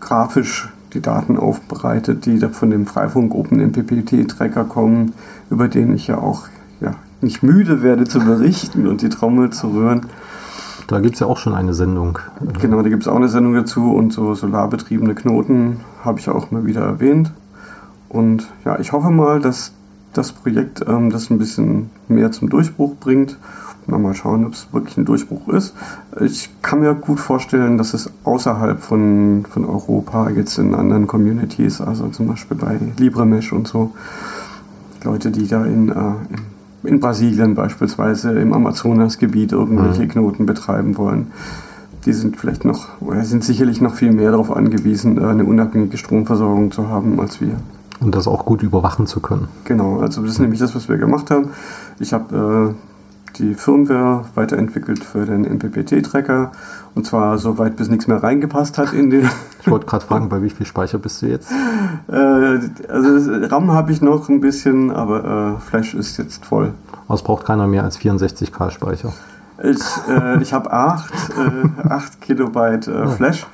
grafisch 0.00 0.72
die 0.96 1.02
Daten 1.02 1.36
aufbereitet, 1.36 2.24
die 2.26 2.38
da 2.38 2.48
von 2.48 2.70
dem 2.70 2.86
Freifunk 2.86 3.34
Open 3.34 3.60
MPPT-Tracker 3.60 4.64
kommen, 4.64 5.12
über 5.50 5.68
den 5.68 5.94
ich 5.94 6.06
ja 6.06 6.18
auch 6.18 6.44
ja, 6.80 6.92
nicht 7.20 7.42
müde 7.42 7.82
werde 7.82 8.04
zu 8.04 8.18
berichten 8.20 8.86
und 8.86 9.02
die 9.02 9.10
Trommel 9.10 9.50
zu 9.50 9.68
rühren. 9.68 10.06
Da 10.88 11.00
gibt 11.00 11.14
es 11.14 11.20
ja 11.20 11.26
auch 11.26 11.36
schon 11.36 11.54
eine 11.54 11.74
Sendung. 11.74 12.18
Genau, 12.60 12.80
da 12.80 12.88
gibt 12.88 13.02
es 13.02 13.08
auch 13.08 13.16
eine 13.16 13.28
Sendung 13.28 13.54
dazu 13.54 13.92
und 13.92 14.12
so 14.12 14.34
solarbetriebene 14.34 15.14
Knoten 15.14 15.80
habe 16.02 16.18
ich 16.18 16.28
auch 16.28 16.50
mal 16.50 16.64
wieder 16.64 16.82
erwähnt. 16.82 17.32
Und 18.08 18.48
ja, 18.64 18.78
ich 18.78 18.92
hoffe 18.92 19.10
mal, 19.10 19.40
dass 19.40 19.72
das 20.12 20.32
Projekt 20.32 20.82
ähm, 20.88 21.10
das 21.10 21.28
ein 21.28 21.38
bisschen 21.38 21.90
mehr 22.08 22.32
zum 22.32 22.48
Durchbruch 22.48 22.94
bringt 22.98 23.36
mal 23.86 24.14
schauen, 24.14 24.44
ob 24.44 24.52
es 24.52 24.68
wirklich 24.72 24.96
ein 24.96 25.04
Durchbruch 25.04 25.48
ist. 25.48 25.74
Ich 26.20 26.50
kann 26.62 26.80
mir 26.80 26.94
gut 26.94 27.20
vorstellen, 27.20 27.78
dass 27.78 27.94
es 27.94 28.10
außerhalb 28.24 28.80
von, 28.80 29.44
von 29.48 29.64
Europa, 29.64 30.30
jetzt 30.30 30.58
in 30.58 30.74
anderen 30.74 31.06
Communities, 31.06 31.80
also 31.80 32.08
zum 32.08 32.26
Beispiel 32.26 32.56
bei 32.56 32.78
LibreMesh 32.98 33.52
und 33.52 33.68
so, 33.68 33.92
Leute, 35.04 35.30
die 35.30 35.46
da 35.46 35.64
in, 35.64 35.88
äh, 35.90 36.88
in 36.88 37.00
Brasilien 37.00 37.54
beispielsweise 37.54 38.32
im 38.32 38.52
Amazonasgebiet 38.52 39.52
irgendwelche 39.52 40.02
mhm. 40.02 40.08
Knoten 40.08 40.46
betreiben 40.46 40.96
wollen, 40.96 41.28
die 42.04 42.12
sind 42.12 42.36
vielleicht 42.36 42.64
noch, 42.64 43.00
oder 43.00 43.24
sind 43.24 43.44
sicherlich 43.44 43.80
noch 43.80 43.94
viel 43.94 44.12
mehr 44.12 44.30
darauf 44.30 44.54
angewiesen, 44.54 45.18
eine 45.18 45.44
unabhängige 45.44 45.96
Stromversorgung 45.98 46.70
zu 46.70 46.88
haben 46.88 47.18
als 47.20 47.40
wir. 47.40 47.56
Und 48.00 48.14
das 48.14 48.28
auch 48.28 48.44
gut 48.44 48.62
überwachen 48.62 49.06
zu 49.06 49.20
können. 49.20 49.48
Genau, 49.64 50.00
also 50.00 50.22
das 50.22 50.32
ist 50.32 50.38
nämlich 50.38 50.60
das, 50.60 50.74
was 50.74 50.88
wir 50.88 50.98
gemacht 50.98 51.30
haben. 51.30 51.50
Ich 51.98 52.12
habe 52.12 52.74
äh, 52.76 52.95
die 53.38 53.54
Firmware 53.54 54.24
weiterentwickelt 54.34 55.04
für 55.04 55.24
den 55.24 55.42
MPPT-Tracker 55.42 56.52
und 56.94 57.06
zwar 57.06 57.38
so 57.38 57.58
weit, 57.58 57.76
bis 57.76 57.88
nichts 57.88 58.06
mehr 58.06 58.22
reingepasst 58.22 58.78
hat 58.78 58.92
in 58.92 59.10
den. 59.10 59.28
Ich 59.60 59.72
wollte 59.72 59.86
gerade 59.86 60.04
fragen, 60.04 60.28
bei 60.28 60.40
wie 60.42 60.50
viel 60.50 60.64
Speicher 60.64 60.98
bist 60.98 61.22
du 61.22 61.26
jetzt? 61.26 61.50
äh, 62.08 62.14
also 62.88 63.32
RAM 63.46 63.72
habe 63.72 63.90
ich 63.90 64.00
noch 64.00 64.28
ein 64.28 64.40
bisschen, 64.40 64.92
aber 64.92 65.56
äh, 65.56 65.60
Flash 65.60 65.92
ist 65.94 66.18
jetzt 66.18 66.46
voll. 66.46 66.72
Aber 67.06 67.14
es 67.14 67.22
braucht 67.22 67.46
keiner 67.46 67.66
mehr 67.66 67.82
als 67.82 67.98
64K 67.98 68.70
Speicher. 68.70 69.12
Ich, 69.60 69.80
äh, 70.08 70.40
ich 70.40 70.52
habe 70.52 70.72
8, 70.72 71.12
äh, 71.84 71.88
8 71.88 72.20
Kilobyte 72.20 72.86
äh, 72.86 73.08
Flash. 73.08 73.44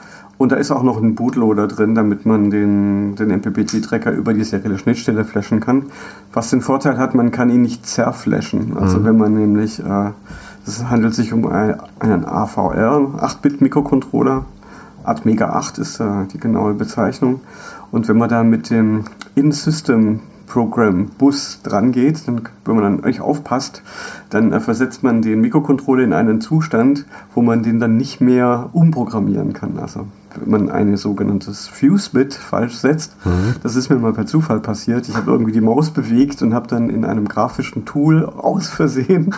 Und 0.42 0.50
da 0.50 0.56
ist 0.56 0.72
auch 0.72 0.82
noch 0.82 1.00
ein 1.00 1.14
Bootloader 1.14 1.68
drin, 1.68 1.94
damit 1.94 2.26
man 2.26 2.50
den, 2.50 3.14
den 3.14 3.28
MPPT-Tracker 3.28 4.10
über 4.10 4.34
die 4.34 4.42
serielle 4.42 4.76
Schnittstelle 4.76 5.24
flashen 5.24 5.60
kann. 5.60 5.84
Was 6.32 6.50
den 6.50 6.62
Vorteil 6.62 6.98
hat, 6.98 7.14
man 7.14 7.30
kann 7.30 7.48
ihn 7.48 7.62
nicht 7.62 7.86
zerflashen. 7.86 8.76
Also 8.76 8.98
mhm. 8.98 9.04
wenn 9.04 9.16
man 9.18 9.34
nämlich, 9.34 9.78
äh, 9.78 10.10
es 10.66 10.82
handelt 10.90 11.14
sich 11.14 11.32
um 11.32 11.46
ein, 11.46 11.76
einen 12.00 12.24
AVR, 12.24 13.20
8-Bit-Mikrocontroller. 13.20 14.44
Atmega 15.04 15.50
8 15.50 15.78
ist 15.78 16.00
äh, 16.00 16.26
die 16.32 16.38
genaue 16.38 16.74
Bezeichnung. 16.74 17.38
Und 17.92 18.08
wenn 18.08 18.18
man 18.18 18.28
da 18.28 18.42
mit 18.42 18.68
dem 18.68 19.04
In-System 19.36 20.22
Program 20.48 21.06
Bus 21.18 21.60
dran 21.62 21.92
geht, 21.92 22.26
dann, 22.26 22.40
wenn 22.64 22.74
man 22.74 22.82
dann 22.82 23.04
euch 23.04 23.20
aufpasst, 23.20 23.84
dann 24.30 24.52
äh, 24.52 24.58
versetzt 24.58 25.04
man 25.04 25.22
den 25.22 25.40
Mikrocontroller 25.40 26.02
in 26.02 26.12
einen 26.12 26.40
Zustand, 26.40 27.06
wo 27.32 27.42
man 27.42 27.62
den 27.62 27.78
dann 27.78 27.96
nicht 27.96 28.20
mehr 28.20 28.70
umprogrammieren 28.72 29.52
kann. 29.52 29.78
Also 29.78 30.08
man 30.44 30.70
ein 30.70 30.96
sogenanntes 30.96 31.68
Fuse-Bit 31.68 32.34
falsch 32.34 32.76
setzt. 32.76 33.14
Mhm. 33.24 33.56
Das 33.62 33.76
ist 33.76 33.90
mir 33.90 33.96
mal 33.96 34.12
per 34.12 34.26
Zufall 34.26 34.60
passiert. 34.60 35.08
Ich 35.08 35.16
habe 35.16 35.30
irgendwie 35.30 35.52
die 35.52 35.60
Maus 35.60 35.90
bewegt 35.90 36.42
und 36.42 36.54
habe 36.54 36.68
dann 36.68 36.90
in 36.90 37.04
einem 37.04 37.28
grafischen 37.28 37.84
Tool 37.84 38.24
aus 38.24 38.68
Versehen 38.68 39.34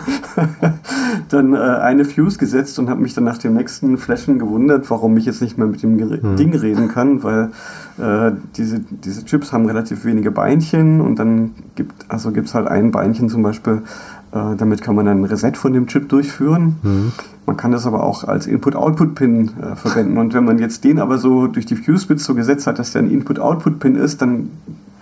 dann 1.29 1.53
äh, 1.53 1.57
eine 1.57 2.05
Fuse 2.05 2.37
gesetzt 2.37 2.79
und 2.79 2.89
habe 2.89 3.01
mich 3.01 3.13
dann 3.13 3.23
nach 3.23 3.37
dem 3.37 3.53
nächsten 3.53 3.97
Flashen 3.97 4.39
gewundert, 4.39 4.89
warum 4.89 5.17
ich 5.17 5.25
jetzt 5.25 5.41
nicht 5.41 5.57
mehr 5.57 5.67
mit 5.67 5.83
dem 5.83 5.95
mhm. 5.95 6.35
Ding 6.35 6.55
reden 6.55 6.87
kann, 6.87 7.23
weil 7.23 7.51
äh, 7.97 8.31
diese, 8.57 8.79
diese 8.79 9.25
Chips 9.25 9.53
haben 9.53 9.65
relativ 9.65 10.05
wenige 10.05 10.31
Beinchen 10.31 11.01
und 11.01 11.19
dann 11.19 11.51
gibt 11.75 12.05
also 12.09 12.31
gibt's 12.31 12.53
halt 12.53 12.67
ein 12.67 12.91
Beinchen 12.91 13.29
zum 13.29 13.43
Beispiel, 13.43 13.83
äh, 14.31 14.55
damit 14.57 14.81
kann 14.81 14.95
man 14.95 15.07
ein 15.07 15.23
Reset 15.23 15.53
von 15.55 15.73
dem 15.73 15.87
Chip 15.87 16.09
durchführen. 16.09 16.75
Mhm. 16.83 17.11
Man 17.45 17.57
kann 17.57 17.71
das 17.71 17.85
aber 17.85 18.03
auch 18.03 18.23
als 18.23 18.47
Input-Output-Pin 18.47 19.51
äh, 19.61 19.75
verwenden. 19.75 20.17
Und 20.17 20.33
wenn 20.33 20.45
man 20.45 20.57
jetzt 20.57 20.83
den 20.83 20.99
aber 20.99 21.17
so 21.17 21.47
durch 21.47 21.65
die 21.65 21.75
Fuse-Bits 21.75 22.23
so 22.23 22.33
gesetzt 22.33 22.65
hat, 22.65 22.79
dass 22.79 22.91
der 22.91 23.03
ein 23.03 23.11
Input-Output-Pin 23.11 23.95
ist, 23.95 24.21
dann 24.21 24.49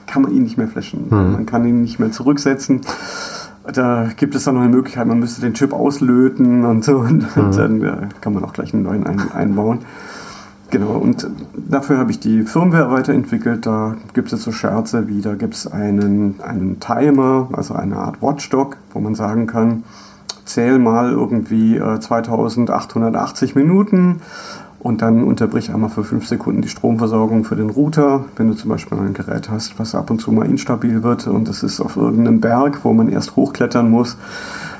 kann 0.07 0.21
man 0.21 0.31
ihn 0.31 0.43
nicht 0.43 0.57
mehr 0.57 0.67
flashen. 0.67 1.05
Mhm. 1.09 1.31
Man 1.31 1.45
kann 1.45 1.65
ihn 1.65 1.81
nicht 1.81 1.99
mehr 1.99 2.11
zurücksetzen. 2.11 2.81
Da 3.71 4.09
gibt 4.17 4.35
es 4.35 4.43
dann 4.43 4.55
noch 4.55 4.61
eine 4.61 4.75
Möglichkeit, 4.75 5.07
man 5.07 5.19
müsste 5.19 5.39
den 5.39 5.53
Chip 5.53 5.71
auslöten 5.71 6.65
und 6.65 6.83
so. 6.83 6.97
Und, 6.97 7.35
mhm. 7.35 7.51
dann 7.55 7.81
ja, 7.81 7.97
kann 8.19 8.33
man 8.33 8.43
auch 8.43 8.53
gleich 8.53 8.73
einen 8.73 8.83
neuen 8.83 9.07
ein, 9.07 9.31
einbauen. 9.31 9.79
Genau, 10.69 10.93
und 10.97 11.27
dafür 11.55 11.99
habe 11.99 12.09
ich 12.11 12.19
die 12.19 12.41
Firmware 12.41 12.89
weiterentwickelt. 12.89 13.65
Da 13.65 13.95
gibt 14.13 14.33
es 14.33 14.43
so 14.43 14.51
Scherze 14.51 15.07
wie, 15.07 15.21
da 15.21 15.35
gibt 15.35 15.53
es 15.53 15.67
einen, 15.67 16.41
einen 16.41 16.79
Timer, 16.79 17.47
also 17.53 17.75
eine 17.75 17.97
Art 17.97 18.21
Watchdog, 18.21 18.77
wo 18.91 18.99
man 18.99 19.13
sagen 19.13 19.45
kann, 19.45 19.83
zähl 20.45 20.79
mal 20.79 21.11
irgendwie 21.11 21.77
äh, 21.77 21.99
2880 21.99 23.55
Minuten 23.55 24.21
und 24.83 25.01
dann 25.01 25.23
unterbrich 25.23 25.73
einmal 25.73 25.89
für 25.89 26.03
fünf 26.03 26.27
Sekunden 26.27 26.61
die 26.61 26.67
Stromversorgung 26.67 27.45
für 27.45 27.55
den 27.55 27.69
Router. 27.69 28.25
Wenn 28.35 28.49
du 28.49 28.53
zum 28.53 28.69
Beispiel 28.69 28.97
ein 28.97 29.13
Gerät 29.13 29.49
hast, 29.49 29.79
was 29.79 29.95
ab 29.95 30.11
und 30.11 30.19
zu 30.19 30.31
mal 30.33 30.45
instabil 30.45 31.03
wird 31.03 31.25
und 31.27 31.47
es 31.47 31.63
ist 31.63 31.79
auf 31.79 31.95
irgendeinem 31.95 32.41
Berg, 32.41 32.83
wo 32.83 32.91
man 32.91 33.07
erst 33.07 33.37
hochklettern 33.37 33.89
muss, 33.89 34.17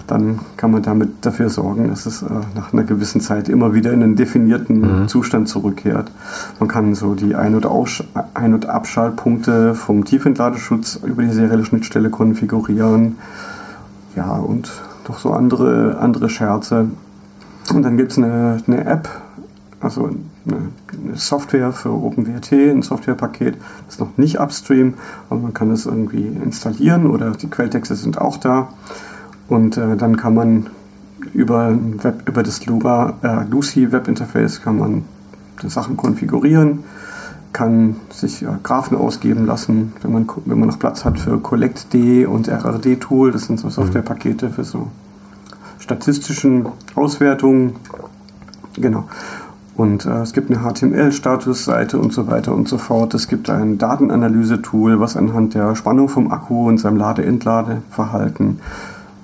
dann 0.06 0.39
kann 0.58 0.71
man 0.71 0.84
damit 0.84 1.10
dafür 1.21 1.49
sorgen, 1.49 1.88
dass 1.88 2.06
es 2.06 2.21
äh, 2.21 2.26
nach 2.56 2.73
einer 2.73 2.84
gewissen 2.84 3.21
Zeit 3.21 3.47
immer 3.47 3.73
wieder 3.73 3.93
in 3.93 4.04
einen 4.04 4.17
definierten 4.17 5.04
mhm. 5.04 5.08
Zustand 5.08 5.47
zurückkehrt. 5.47 6.12
Man 6.60 6.67
kann 6.67 6.93
so 6.95 7.15
die 7.15 7.36
Ein- 7.36 7.56
und, 7.56 7.65
Ein 8.34 8.54
und 8.54 8.65
Abschaltpunkte 8.65 9.73
vom 9.73 10.04
Tiefentladeschutz 10.04 10.99
über 11.06 11.23
die 11.23 11.32
serielle 11.32 11.63
Schnittstelle 11.63 12.10
konfigurieren. 12.10 13.17
Ja, 14.17 14.34
und 14.34 14.69
doch 15.05 15.19
so 15.19 15.31
andere, 15.31 15.97
andere 15.99 16.29
Scherze. 16.29 16.87
Und 17.73 17.83
dann 17.83 17.97
gibt 17.97 18.11
es 18.11 18.17
eine, 18.17 18.61
eine 18.67 18.85
App, 18.85 19.09
also 19.79 20.05
eine, 20.05 20.55
eine, 21.05 21.15
Software 21.15 21.71
für 21.71 21.91
OpenWrt, 21.91 22.51
ein 22.51 22.81
Softwarepaket, 22.81 23.55
das 23.85 23.95
ist 23.95 23.99
noch 23.99 24.17
nicht 24.17 24.39
upstream, 24.39 24.95
aber 25.29 25.39
man 25.39 25.53
kann 25.53 25.71
es 25.71 25.85
irgendwie 25.85 26.25
installieren 26.25 27.07
oder 27.07 27.31
die 27.31 27.49
Quelltexte 27.49 27.95
sind 27.95 28.19
auch 28.19 28.37
da. 28.37 28.69
Und 29.47 29.77
äh, 29.77 29.95
dann 29.95 30.17
kann 30.17 30.33
man 30.33 30.67
über, 31.33 31.77
Web, 32.01 32.27
über 32.27 32.43
das 32.43 32.65
Lua, 32.65 33.13
äh, 33.21 33.49
Lucy 33.49 33.91
Webinterface 33.91 34.61
kann 34.61 34.77
man 34.77 35.05
Sachen 35.65 35.95
konfigurieren 35.95 36.83
kann 37.53 37.97
sich 38.09 38.41
ja, 38.41 38.59
Graphen 38.63 38.97
ausgeben 38.97 39.45
lassen, 39.45 39.93
wenn 40.01 40.11
man, 40.11 40.27
wenn 40.45 40.59
man 40.59 40.69
noch 40.69 40.79
Platz 40.79 41.05
hat 41.05 41.19
für 41.19 41.37
Collect.d 41.37 42.25
und 42.25 42.47
RRD-Tool. 42.47 43.31
Das 43.31 43.45
sind 43.45 43.59
so 43.59 43.67
mhm. 43.67 43.71
Softwarepakete 43.71 44.49
für 44.49 44.63
so 44.63 44.87
statistischen 45.79 46.67
Auswertungen. 46.95 47.75
Genau. 48.75 49.05
Und 49.75 50.05
äh, 50.05 50.21
es 50.21 50.33
gibt 50.33 50.51
eine 50.51 50.59
HTML-Statusseite 50.59 51.97
und 51.97 52.13
so 52.13 52.27
weiter 52.27 52.53
und 52.53 52.67
so 52.67 52.77
fort. 52.77 53.13
Es 53.13 53.27
gibt 53.27 53.49
ein 53.49 53.77
Datenanalyse-Tool, 53.77 54.99
was 54.99 55.17
anhand 55.17 55.55
der 55.55 55.75
Spannung 55.75 56.09
vom 56.09 56.31
Akku 56.31 56.67
und 56.67 56.77
seinem 56.77 56.97
Lade-Entladeverhalten 56.97 58.59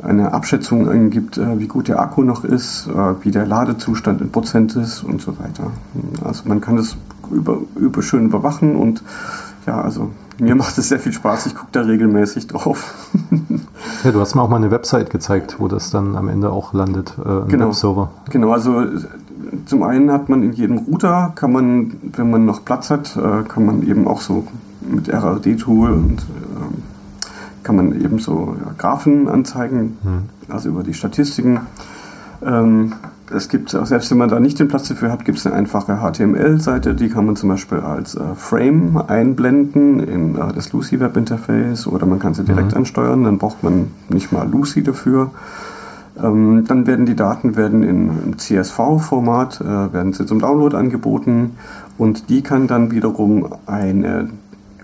eine 0.01 0.33
Abschätzung 0.33 0.89
angibt, 0.89 1.37
äh, 1.37 1.59
wie 1.59 1.67
gut 1.67 1.87
der 1.87 1.99
Akku 1.99 2.23
noch 2.23 2.43
ist, 2.43 2.87
äh, 2.87 3.23
wie 3.23 3.31
der 3.31 3.45
Ladezustand 3.45 4.21
in 4.21 4.31
Prozent 4.31 4.75
ist 4.75 5.03
und 5.03 5.21
so 5.21 5.37
weiter. 5.39 5.71
Also 6.23 6.43
man 6.47 6.61
kann 6.61 6.77
das 6.77 6.95
über, 7.31 7.59
über 7.75 8.01
schön 8.01 8.25
überwachen 8.25 8.75
und 8.75 9.03
ja, 9.65 9.81
also 9.81 10.11
mir 10.39 10.55
macht 10.55 10.77
es 10.77 10.89
sehr 10.89 10.99
viel 10.99 11.11
Spaß. 11.11 11.47
Ich 11.47 11.55
gucke 11.55 11.69
da 11.71 11.81
regelmäßig 11.81 12.47
drauf. 12.47 12.93
ja, 14.03 14.11
du 14.11 14.19
hast 14.19 14.35
mir 14.35 14.41
auch 14.41 14.49
mal 14.49 14.55
eine 14.55 14.71
Website 14.71 15.09
gezeigt, 15.09 15.57
wo 15.59 15.67
das 15.67 15.91
dann 15.91 16.15
am 16.15 16.29
Ende 16.29 16.51
auch 16.51 16.73
landet, 16.73 17.13
äh, 17.19 17.49
genau. 17.49 17.67
Webserver. 17.67 18.09
Genau, 18.29 18.51
also 18.51 18.85
zum 19.65 19.83
einen 19.83 20.11
hat 20.11 20.29
man 20.29 20.43
in 20.43 20.53
jedem 20.53 20.77
Router, 20.77 21.33
kann 21.35 21.51
man, 21.51 21.93
wenn 22.15 22.29
man 22.29 22.45
noch 22.45 22.63
Platz 22.63 22.89
hat, 22.89 23.17
äh, 23.17 23.43
kann 23.47 23.65
man 23.65 23.83
eben 23.83 24.07
auch 24.07 24.21
so 24.21 24.47
mit 24.81 25.09
RRD-Tool 25.09 25.91
und 25.91 26.21
äh, 26.21 27.63
kann 27.63 27.75
man 27.75 28.01
eben 28.01 28.19
so 28.19 28.55
ja, 28.63 28.71
Graphen 28.77 29.27
anzeigen, 29.27 29.97
hm. 30.03 30.23
also 30.47 30.69
über 30.69 30.83
die 30.83 30.93
Statistiken. 30.93 31.61
Ähm, 32.43 32.93
es 33.31 33.49
gibt, 33.49 33.69
selbst 33.69 34.11
wenn 34.11 34.17
man 34.17 34.29
da 34.29 34.39
nicht 34.39 34.59
den 34.59 34.67
Platz 34.67 34.87
dafür 34.87 35.11
hat, 35.11 35.25
gibt 35.25 35.37
es 35.37 35.45
eine 35.45 35.55
einfache 35.55 35.97
HTML-Seite, 35.97 36.95
die 36.95 37.09
kann 37.09 37.25
man 37.25 37.35
zum 37.35 37.49
Beispiel 37.49 37.79
als 37.79 38.15
äh, 38.15 38.35
Frame 38.35 39.03
einblenden 39.07 39.99
in 39.99 40.35
äh, 40.35 40.53
das 40.53 40.71
Lucy 40.73 40.99
Web 40.99 41.17
Interface 41.17 41.87
oder 41.87 42.05
man 42.05 42.19
kann 42.19 42.33
sie 42.33 42.43
direkt 42.43 42.71
mhm. 42.71 42.77
ansteuern, 42.77 43.23
dann 43.23 43.37
braucht 43.37 43.63
man 43.63 43.91
nicht 44.09 44.31
mal 44.31 44.49
Lucy 44.49 44.83
dafür. 44.83 45.31
Ähm, 46.21 46.65
dann 46.67 46.87
werden 46.87 47.05
die 47.05 47.15
Daten 47.15 47.55
werden 47.55 47.83
in 47.83 48.37
CSV-Format, 48.37 49.61
äh, 49.61 49.93
werden 49.93 50.13
sie 50.13 50.25
zum 50.25 50.39
Download 50.39 50.75
angeboten 50.75 51.51
und 51.97 52.29
die 52.29 52.41
kann 52.41 52.67
dann 52.67 52.91
wiederum 52.91 53.47
eine 53.65 54.29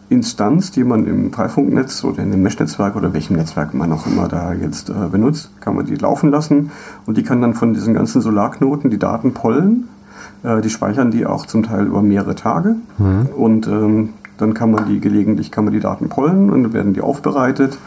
Instanz, 0.09 0.71
die 0.71 0.83
man 0.83 1.07
im 1.07 1.33
Freifunknetz 1.33 2.03
oder 2.03 2.21
in 2.21 2.31
dem 2.31 2.43
Mesh-Netzwerk 2.43 2.95
oder 2.95 3.13
welchem 3.13 3.35
Netzwerk 3.35 3.73
man 3.73 3.91
auch 3.91 4.05
immer 4.05 4.27
da 4.27 4.53
jetzt 4.53 4.89
äh, 4.89 4.93
benutzt, 5.11 5.49
kann 5.61 5.75
man 5.75 5.85
die 5.85 5.95
laufen 5.95 6.29
lassen 6.29 6.71
und 7.05 7.17
die 7.17 7.23
kann 7.23 7.41
dann 7.41 7.55
von 7.55 7.73
diesen 7.73 7.93
ganzen 7.93 8.21
Solarknoten 8.21 8.89
die 8.89 8.99
Daten 8.99 9.33
pollen. 9.33 9.87
Äh, 10.43 10.61
die 10.61 10.69
speichern 10.69 11.11
die 11.11 11.25
auch 11.25 11.45
zum 11.45 11.63
Teil 11.63 11.87
über 11.87 12.01
mehrere 12.01 12.35
Tage 12.35 12.75
mhm. 12.97 13.27
und 13.35 13.67
ähm, 13.67 14.09
dann 14.37 14.53
kann 14.53 14.71
man 14.71 14.85
die 14.85 14.99
gelegentlich 14.99 15.51
kann 15.51 15.63
man 15.63 15.73
die 15.73 15.79
Daten 15.79 16.09
pollen 16.09 16.49
und 16.49 16.63
dann 16.63 16.73
werden 16.73 16.93
die 16.93 17.01
aufbereitet 17.01 17.79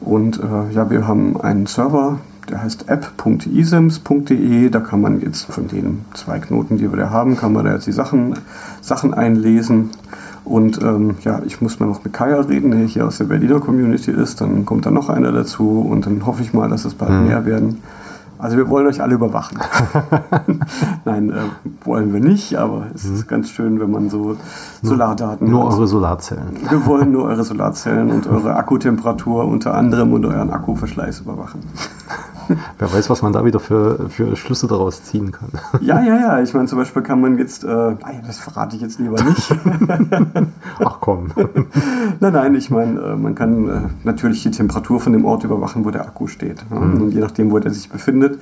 und 0.00 0.40
äh, 0.40 0.72
ja, 0.72 0.90
wir 0.90 1.06
haben 1.06 1.38
einen 1.40 1.66
Server, 1.66 2.18
der 2.50 2.62
heißt 2.62 2.88
app.isims.de. 2.88 4.68
Da 4.70 4.80
kann 4.80 5.00
man 5.00 5.20
jetzt 5.20 5.52
von 5.52 5.68
den 5.68 6.04
zwei 6.14 6.38
Knoten, 6.38 6.78
die 6.78 6.90
wir 6.90 6.98
da 6.98 7.10
haben, 7.10 7.36
kann 7.36 7.52
man 7.52 7.64
da 7.64 7.74
jetzt 7.74 7.86
die 7.86 7.92
Sachen, 7.92 8.34
Sachen 8.80 9.14
einlesen. 9.14 9.90
Und 10.44 10.82
ähm, 10.82 11.16
ja, 11.22 11.40
ich 11.46 11.60
muss 11.60 11.80
mal 11.80 11.86
noch 11.86 12.02
mit 12.02 12.12
Kaya 12.12 12.40
reden, 12.40 12.70
der 12.70 12.80
hier 12.80 13.06
aus 13.06 13.18
der 13.18 13.26
Berliner 13.26 13.60
Community 13.60 14.10
ist. 14.10 14.40
Dann 14.40 14.64
kommt 14.64 14.86
da 14.86 14.90
noch 14.90 15.08
einer 15.08 15.32
dazu 15.32 15.80
und 15.80 16.06
dann 16.06 16.26
hoffe 16.26 16.42
ich 16.42 16.52
mal, 16.52 16.68
dass 16.68 16.84
es 16.84 16.94
bald 16.94 17.12
mhm. 17.12 17.26
mehr 17.28 17.44
werden. 17.44 17.82
Also 18.40 18.56
wir 18.56 18.70
wollen 18.70 18.86
euch 18.86 19.02
alle 19.02 19.14
überwachen. 19.14 19.58
Nein, 21.04 21.30
äh, 21.30 21.34
wollen 21.84 22.14
wir 22.14 22.20
nicht, 22.20 22.56
aber 22.56 22.86
es 22.94 23.04
mhm. 23.04 23.14
ist 23.14 23.28
ganz 23.28 23.50
schön, 23.50 23.78
wenn 23.80 23.90
man 23.90 24.08
so 24.08 24.36
Solardaten 24.82 25.50
Nur 25.50 25.66
hat. 25.66 25.74
eure 25.74 25.86
Solarzellen. 25.86 26.56
Wir 26.68 26.86
wollen 26.86 27.12
nur 27.12 27.24
eure 27.24 27.44
Solarzellen 27.44 28.10
und 28.10 28.26
eure 28.26 28.56
Akkutemperatur 28.56 29.44
unter 29.44 29.74
anderem 29.74 30.14
und 30.14 30.24
euren 30.24 30.50
Akkuverschleiß 30.50 31.20
überwachen. 31.20 31.60
Wer 32.78 32.92
weiß, 32.92 33.10
was 33.10 33.22
man 33.22 33.32
da 33.32 33.44
wieder 33.44 33.60
für, 33.60 34.08
für 34.08 34.36
Schlüsse 34.36 34.66
daraus 34.66 35.04
ziehen 35.04 35.32
kann. 35.32 35.50
Ja, 35.80 36.00
ja, 36.02 36.16
ja. 36.16 36.42
Ich 36.42 36.54
meine, 36.54 36.66
zum 36.66 36.78
Beispiel 36.78 37.02
kann 37.02 37.20
man 37.20 37.38
jetzt, 37.38 37.64
äh, 37.64 37.96
das 38.26 38.38
verrate 38.38 38.76
ich 38.76 38.82
jetzt 38.82 38.98
lieber 38.98 39.22
nicht. 39.22 39.50
Ach 40.84 40.98
komm. 41.00 41.28
nein, 42.20 42.32
nein, 42.32 42.54
ich 42.54 42.70
meine, 42.70 43.00
äh, 43.00 43.16
man 43.16 43.34
kann 43.34 43.68
äh, 43.68 43.80
natürlich 44.04 44.42
die 44.42 44.50
Temperatur 44.50 45.00
von 45.00 45.12
dem 45.12 45.24
Ort 45.24 45.44
überwachen, 45.44 45.84
wo 45.84 45.90
der 45.90 46.02
Akku 46.02 46.26
steht. 46.26 46.64
Ja? 46.70 46.78
Mhm. 46.78 47.02
Und 47.02 47.10
je 47.12 47.20
nachdem, 47.20 47.50
wo 47.50 47.58
der 47.58 47.72
sich 47.72 47.88
befindet. 47.90 48.38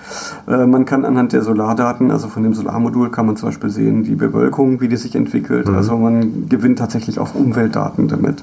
Äh, 0.47 0.67
man 0.67 0.85
kann 0.85 1.05
anhand 1.05 1.33
der 1.33 1.43
Solardaten, 1.43 2.11
also 2.11 2.29
von 2.29 2.43
dem 2.43 2.55
Solarmodul, 2.55 3.11
kann 3.11 3.27
man 3.27 3.37
zum 3.37 3.49
Beispiel 3.49 3.71
sehen, 3.71 4.05
die 4.05 4.15
Bewölkung, 4.15 4.81
wie 4.81 4.89
die 4.89 4.97
sich 4.97 5.15
entwickelt. 5.15 5.69
Mhm. 5.69 5.77
Also 5.77 5.97
man 5.97 6.49
gewinnt 6.49 6.79
tatsächlich 6.79 7.19
auch 7.19 7.35
Umweltdaten 7.35 8.09
damit. 8.09 8.43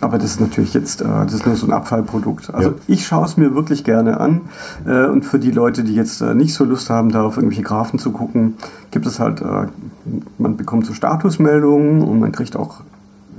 Aber 0.00 0.18
das 0.18 0.32
ist 0.32 0.40
natürlich 0.40 0.74
jetzt, 0.74 1.02
äh, 1.02 1.04
das 1.04 1.34
ist 1.34 1.46
nur 1.46 1.56
so 1.56 1.66
ein 1.66 1.72
Abfallprodukt. 1.72 2.52
Also 2.52 2.70
ja. 2.70 2.74
ich 2.86 3.06
schaue 3.06 3.24
es 3.24 3.36
mir 3.36 3.54
wirklich 3.54 3.84
gerne 3.84 4.20
an. 4.20 4.42
Äh, 4.86 5.06
und 5.06 5.24
für 5.24 5.38
die 5.38 5.50
Leute, 5.50 5.84
die 5.84 5.94
jetzt 5.94 6.20
äh, 6.20 6.34
nicht 6.34 6.54
so 6.54 6.64
Lust 6.64 6.90
haben, 6.90 7.10
da 7.10 7.22
auf 7.22 7.36
irgendwelche 7.36 7.62
Graphen 7.62 7.98
zu 7.98 8.12
gucken, 8.12 8.54
gibt 8.90 9.06
es 9.06 9.20
halt, 9.20 9.42
man 10.38 10.56
bekommt 10.56 10.86
so 10.86 10.94
Statusmeldungen 10.94 12.02
und 12.02 12.20
man 12.20 12.32
kriegt 12.32 12.56
auch 12.56 12.80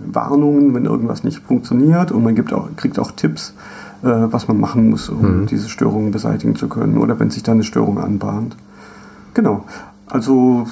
Warnungen, 0.06 0.73
wenn 0.76 0.86
irgendwas 0.86 1.23
nicht 1.23 1.39
funktioniert 1.39 2.12
und 2.12 2.23
man 2.23 2.36
gibt 2.36 2.54
auch, 2.54 2.67
kriegt 2.76 3.00
auch 3.00 3.12
Tipps, 3.12 3.54
was 4.02 4.47
man 4.47 4.60
machen 4.60 4.89
muss, 4.91 5.10
um 5.10 5.41
mhm. 5.41 5.45
diese 5.47 5.69
Störungen 5.69 6.12
beseitigen 6.12 6.56
zu 6.56 6.67
können 6.67 6.97
oder 6.97 7.19
wenn 7.19 7.32
sich 7.32 7.41
da 7.41 7.54
eine 7.54 7.63
Störung 7.63 7.97
anbahnt. 7.97 8.56
Genau. 9.34 9.65
Also 10.06 10.67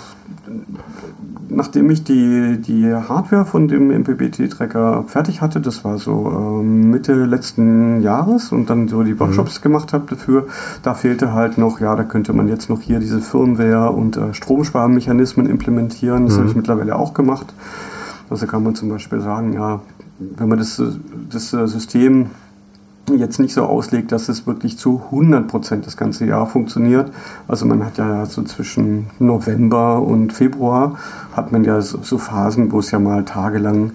nachdem 1.49 1.89
ich 1.89 2.03
die, 2.03 2.57
die 2.59 2.93
Hardware 2.93 3.45
von 3.45 3.67
dem 3.67 3.89
MPBT-Tracker 3.91 5.05
fertig 5.07 5.41
hatte, 5.41 5.61
das 5.61 5.83
war 5.83 5.97
so 5.97 6.61
äh, 6.61 6.63
Mitte 6.63 7.25
letzten 7.25 8.01
Jahres 8.01 8.51
und 8.51 8.69
dann 8.69 8.87
so 8.87 9.03
die 9.03 9.13
mhm. 9.13 9.19
Workshops 9.19 9.59
mhm. 9.59 9.63
gemacht 9.63 9.93
habe 9.93 10.05
dafür, 10.09 10.47
da 10.83 10.93
fehlte 10.93 11.33
halt 11.33 11.57
noch, 11.57 11.79
ja, 11.79 11.95
da 11.95 12.03
könnte 12.03 12.33
man 12.33 12.47
jetzt 12.47 12.69
noch 12.69 12.81
hier 12.81 12.99
diese 12.99 13.21
Firmware 13.21 13.91
und 13.91 14.17
äh, 14.17 14.33
Stromsparmechanismen 14.33 15.47
implementieren. 15.47 16.25
Das 16.25 16.35
mhm. 16.35 16.39
habe 16.39 16.49
ich 16.49 16.55
mittlerweile 16.55 16.95
auch 16.95 17.13
gemacht. 17.13 17.53
Also 18.29 18.47
kann 18.47 18.63
man 18.63 18.75
zum 18.75 18.89
Beispiel 18.89 19.21
sagen, 19.21 19.53
ja, 19.53 19.81
wenn 20.17 20.49
man 20.49 20.57
das, 20.57 20.81
das 21.29 21.49
System 21.49 22.27
jetzt 23.13 23.39
nicht 23.39 23.53
so 23.53 23.63
auslegt, 23.63 24.11
dass 24.11 24.29
es 24.29 24.47
wirklich 24.47 24.77
zu 24.77 25.01
100 25.11 25.47
Prozent 25.47 25.85
das 25.85 25.97
ganze 25.97 26.25
Jahr 26.25 26.47
funktioniert. 26.47 27.11
Also 27.47 27.65
man 27.65 27.85
hat 27.85 27.97
ja 27.97 28.25
so 28.25 28.41
zwischen 28.43 29.07
November 29.19 30.01
und 30.01 30.33
Februar 30.33 30.97
hat 31.33 31.51
man 31.51 31.63
ja 31.63 31.81
so, 31.81 31.99
so 32.01 32.17
Phasen, 32.17 32.71
wo 32.71 32.79
es 32.79 32.91
ja 32.91 32.99
mal 32.99 33.23
tagelang 33.23 33.91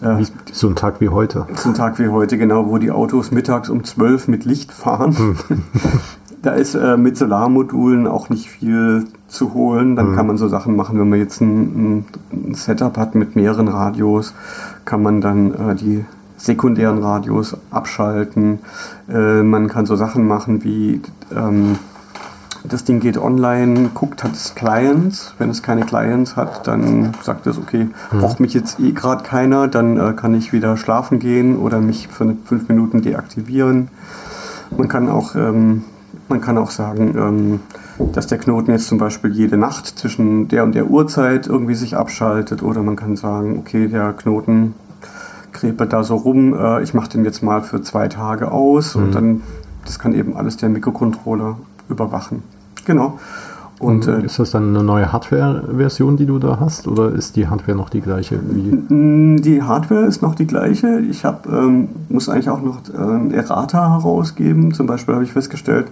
äh, 0.00 0.24
so 0.52 0.68
ein 0.68 0.76
Tag 0.76 1.00
wie 1.00 1.08
heute. 1.08 1.46
So 1.54 1.70
ein 1.70 1.74
Tag 1.74 1.98
wie 1.98 2.08
heute, 2.08 2.38
genau, 2.38 2.68
wo 2.68 2.78
die 2.78 2.90
Autos 2.90 3.30
mittags 3.30 3.68
um 3.68 3.84
12 3.84 4.28
mit 4.28 4.44
Licht 4.44 4.72
fahren. 4.72 5.16
Hm. 5.16 5.36
da 6.42 6.52
ist 6.52 6.74
äh, 6.74 6.96
mit 6.96 7.16
Solarmodulen 7.16 8.06
auch 8.06 8.28
nicht 8.28 8.48
viel 8.48 9.04
zu 9.28 9.54
holen. 9.54 9.96
Dann 9.96 10.10
mhm. 10.10 10.16
kann 10.16 10.26
man 10.26 10.36
so 10.36 10.48
Sachen 10.48 10.76
machen, 10.76 10.98
wenn 10.98 11.08
man 11.08 11.18
jetzt 11.18 11.40
ein, 11.40 12.04
ein, 12.32 12.54
Setup 12.54 12.96
hat 12.98 13.14
mit 13.14 13.36
mehreren 13.36 13.68
Radios, 13.68 14.34
kann 14.84 15.02
man 15.02 15.20
dann 15.20 15.54
äh, 15.54 15.74
die 15.76 16.04
sekundären 16.42 16.98
Radios 16.98 17.56
abschalten. 17.70 18.58
Äh, 19.08 19.42
man 19.42 19.68
kann 19.68 19.86
so 19.86 19.96
Sachen 19.96 20.26
machen 20.26 20.64
wie 20.64 21.00
ähm, 21.34 21.78
das 22.64 22.84
Ding 22.84 23.00
geht 23.00 23.18
online, 23.18 23.90
guckt, 23.92 24.22
hat 24.22 24.32
es 24.32 24.54
Clients. 24.54 25.34
Wenn 25.38 25.50
es 25.50 25.62
keine 25.62 25.82
Clients 25.82 26.36
hat, 26.36 26.66
dann 26.66 27.12
sagt 27.22 27.46
es, 27.46 27.58
okay, 27.58 27.88
mhm. 28.12 28.18
braucht 28.18 28.40
mich 28.40 28.54
jetzt 28.54 28.78
eh 28.80 28.92
gerade 28.92 29.24
keiner, 29.24 29.68
dann 29.68 29.98
äh, 29.98 30.12
kann 30.14 30.34
ich 30.34 30.52
wieder 30.52 30.76
schlafen 30.76 31.18
gehen 31.18 31.56
oder 31.56 31.80
mich 31.80 32.08
für 32.08 32.36
fünf 32.44 32.68
Minuten 32.68 33.02
deaktivieren. 33.02 33.88
Man 34.76 34.88
kann 34.88 35.08
auch, 35.08 35.34
ähm, 35.34 35.84
man 36.28 36.40
kann 36.40 36.58
auch 36.58 36.70
sagen, 36.70 37.14
ähm, 37.16 37.60
dass 38.12 38.26
der 38.26 38.38
Knoten 38.38 38.70
jetzt 38.72 38.86
zum 38.86 38.98
Beispiel 38.98 39.30
jede 39.30 39.56
Nacht 39.56 39.86
zwischen 39.86 40.48
der 40.48 40.64
und 40.64 40.74
der 40.74 40.86
Uhrzeit 40.86 41.46
irgendwie 41.46 41.74
sich 41.74 41.96
abschaltet 41.96 42.62
oder 42.62 42.82
man 42.82 42.96
kann 42.96 43.16
sagen, 43.16 43.58
okay, 43.58 43.86
der 43.86 44.12
Knoten 44.12 44.74
krepelt 45.52 45.92
da 45.92 46.04
so 46.04 46.16
rum, 46.16 46.54
äh, 46.54 46.82
ich 46.82 46.94
mache 46.94 47.10
den 47.10 47.24
jetzt 47.24 47.42
mal 47.42 47.62
für 47.62 47.82
zwei 47.82 48.08
Tage 48.08 48.50
aus 48.50 48.94
mhm. 48.94 49.02
und 49.02 49.14
dann, 49.14 49.42
das 49.84 49.98
kann 49.98 50.14
eben 50.14 50.36
alles 50.36 50.56
der 50.56 50.68
Mikrocontroller 50.68 51.56
überwachen. 51.88 52.42
Genau. 52.84 53.18
Und, 53.78 54.06
und 54.06 54.22
äh, 54.22 54.24
ist 54.26 54.38
das 54.38 54.52
dann 54.52 54.68
eine 54.68 54.84
neue 54.84 55.12
Hardware-Version, 55.12 56.16
die 56.16 56.26
du 56.26 56.38
da 56.38 56.60
hast, 56.60 56.86
oder 56.86 57.10
ist 57.10 57.34
die 57.34 57.48
Hardware 57.48 57.76
noch 57.76 57.90
die 57.90 58.00
gleiche? 58.00 58.38
Wie? 58.40 59.40
Die 59.40 59.62
Hardware 59.62 60.04
ist 60.04 60.22
noch 60.22 60.36
die 60.36 60.46
gleiche. 60.46 61.00
Ich 61.00 61.24
hab, 61.24 61.46
ähm, 61.46 61.88
muss 62.08 62.28
eigentlich 62.28 62.48
auch 62.48 62.62
noch 62.62 62.78
äh, 62.94 62.96
ein 62.96 63.32
Errata 63.32 63.90
herausgeben. 63.90 64.72
Zum 64.72 64.86
Beispiel 64.86 65.14
habe 65.14 65.24
ich 65.24 65.32
festgestellt, 65.32 65.88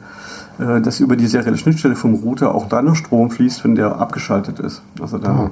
äh, 0.61 0.81
dass 0.81 1.01
über 1.01 1.17
die 1.17 1.27
serielle 1.27 1.57
Schnittstelle 1.57 1.97
vom 1.97 2.15
Router 2.15 2.55
auch 2.55 2.69
dann 2.69 2.85
noch 2.85 2.95
Strom 2.95 3.29
fließt, 3.31 3.65
wenn 3.65 3.75
der 3.75 3.99
abgeschaltet 3.99 4.61
ist. 4.61 4.83
Also 5.01 5.19
da 5.19 5.31
ah 5.31 5.51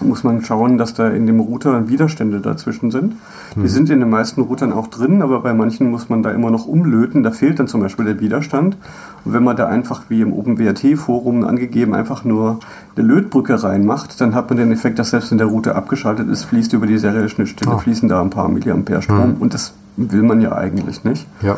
muss 0.00 0.24
man 0.24 0.44
schauen, 0.44 0.78
dass 0.78 0.94
da 0.94 1.08
in 1.08 1.26
dem 1.26 1.40
Router 1.40 1.88
Widerstände 1.88 2.40
dazwischen 2.40 2.90
sind. 2.90 3.14
Die 3.54 3.60
mhm. 3.60 3.68
sind 3.68 3.90
in 3.90 4.00
den 4.00 4.10
meisten 4.10 4.40
Routern 4.40 4.72
auch 4.72 4.86
drin, 4.86 5.22
aber 5.22 5.40
bei 5.40 5.54
manchen 5.54 5.90
muss 5.90 6.08
man 6.08 6.22
da 6.22 6.30
immer 6.30 6.50
noch 6.50 6.66
umlöten. 6.66 7.22
Da 7.22 7.30
fehlt 7.30 7.58
dann 7.58 7.68
zum 7.68 7.80
Beispiel 7.80 8.04
der 8.04 8.20
Widerstand. 8.20 8.76
Und 9.24 9.32
wenn 9.32 9.44
man 9.44 9.56
da 9.56 9.66
einfach 9.66 10.04
wie 10.08 10.20
im 10.20 10.32
OpenWRT-Forum 10.32 11.44
angegeben 11.44 11.94
einfach 11.94 12.24
nur 12.24 12.60
eine 12.96 13.06
Lötbrücke 13.06 13.62
reinmacht, 13.62 14.20
dann 14.20 14.34
hat 14.34 14.50
man 14.50 14.58
den 14.58 14.72
Effekt, 14.72 14.98
dass 14.98 15.10
selbst 15.10 15.30
wenn 15.30 15.38
der 15.38 15.46
Router 15.46 15.76
abgeschaltet 15.76 16.28
ist, 16.28 16.44
fließt 16.44 16.72
über 16.72 16.86
die 16.86 16.98
serielle 16.98 17.28
Schnittstelle, 17.28 17.74
oh. 17.74 17.78
fließen 17.78 18.08
da 18.08 18.20
ein 18.20 18.30
paar 18.30 18.48
Milliampere 18.48 19.02
Strom. 19.02 19.34
Mhm. 19.34 19.36
Und 19.40 19.54
das 19.54 19.74
will 19.96 20.22
man 20.22 20.40
ja 20.40 20.52
eigentlich 20.52 21.04
nicht. 21.04 21.26
Ja. 21.42 21.56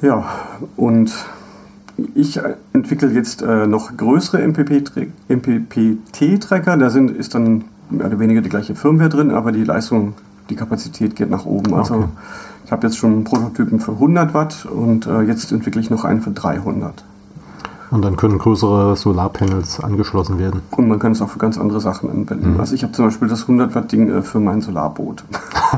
Ja, 0.00 0.24
und 0.76 1.12
ich 2.14 2.40
entwickle 2.72 3.10
jetzt 3.10 3.42
äh, 3.42 3.66
noch 3.66 3.96
größere 3.96 4.46
MPPT-Tracker. 4.46 6.76
Da 6.76 6.90
sind, 6.90 7.10
ist 7.10 7.34
dann 7.34 7.64
mehr 7.90 8.06
oder 8.06 8.20
weniger 8.20 8.40
die 8.40 8.48
gleiche 8.48 8.74
Firmware 8.74 9.08
drin, 9.08 9.30
aber 9.30 9.52
die 9.52 9.64
Leistung, 9.64 10.14
die 10.48 10.56
Kapazität 10.56 11.16
geht 11.16 11.30
nach 11.30 11.44
oben. 11.44 11.74
Also 11.74 11.94
okay. 11.94 12.08
ich 12.64 12.72
habe 12.72 12.86
jetzt 12.86 12.98
schon 12.98 13.24
Prototypen 13.24 13.80
für 13.80 13.92
100 13.92 14.34
Watt 14.34 14.66
und 14.66 15.06
äh, 15.06 15.22
jetzt 15.22 15.52
entwickle 15.52 15.80
ich 15.80 15.90
noch 15.90 16.04
einen 16.04 16.20
für 16.20 16.30
300. 16.30 17.04
Und 17.90 18.04
dann 18.04 18.16
können 18.16 18.38
größere 18.38 18.96
Solarpanels 18.96 19.80
angeschlossen 19.80 20.38
werden. 20.38 20.60
Und 20.72 20.88
man 20.88 20.98
kann 20.98 21.12
es 21.12 21.22
auch 21.22 21.30
für 21.30 21.38
ganz 21.38 21.56
andere 21.56 21.80
Sachen 21.80 22.10
anwenden. 22.10 22.54
Mhm. 22.54 22.60
Also 22.60 22.74
ich 22.74 22.82
habe 22.82 22.92
zum 22.92 23.06
Beispiel 23.06 23.28
das 23.28 23.42
100 23.42 23.74
Watt 23.74 23.90
Ding 23.90 24.10
äh, 24.10 24.22
für 24.22 24.40
mein 24.40 24.60
Solarboot 24.60 25.24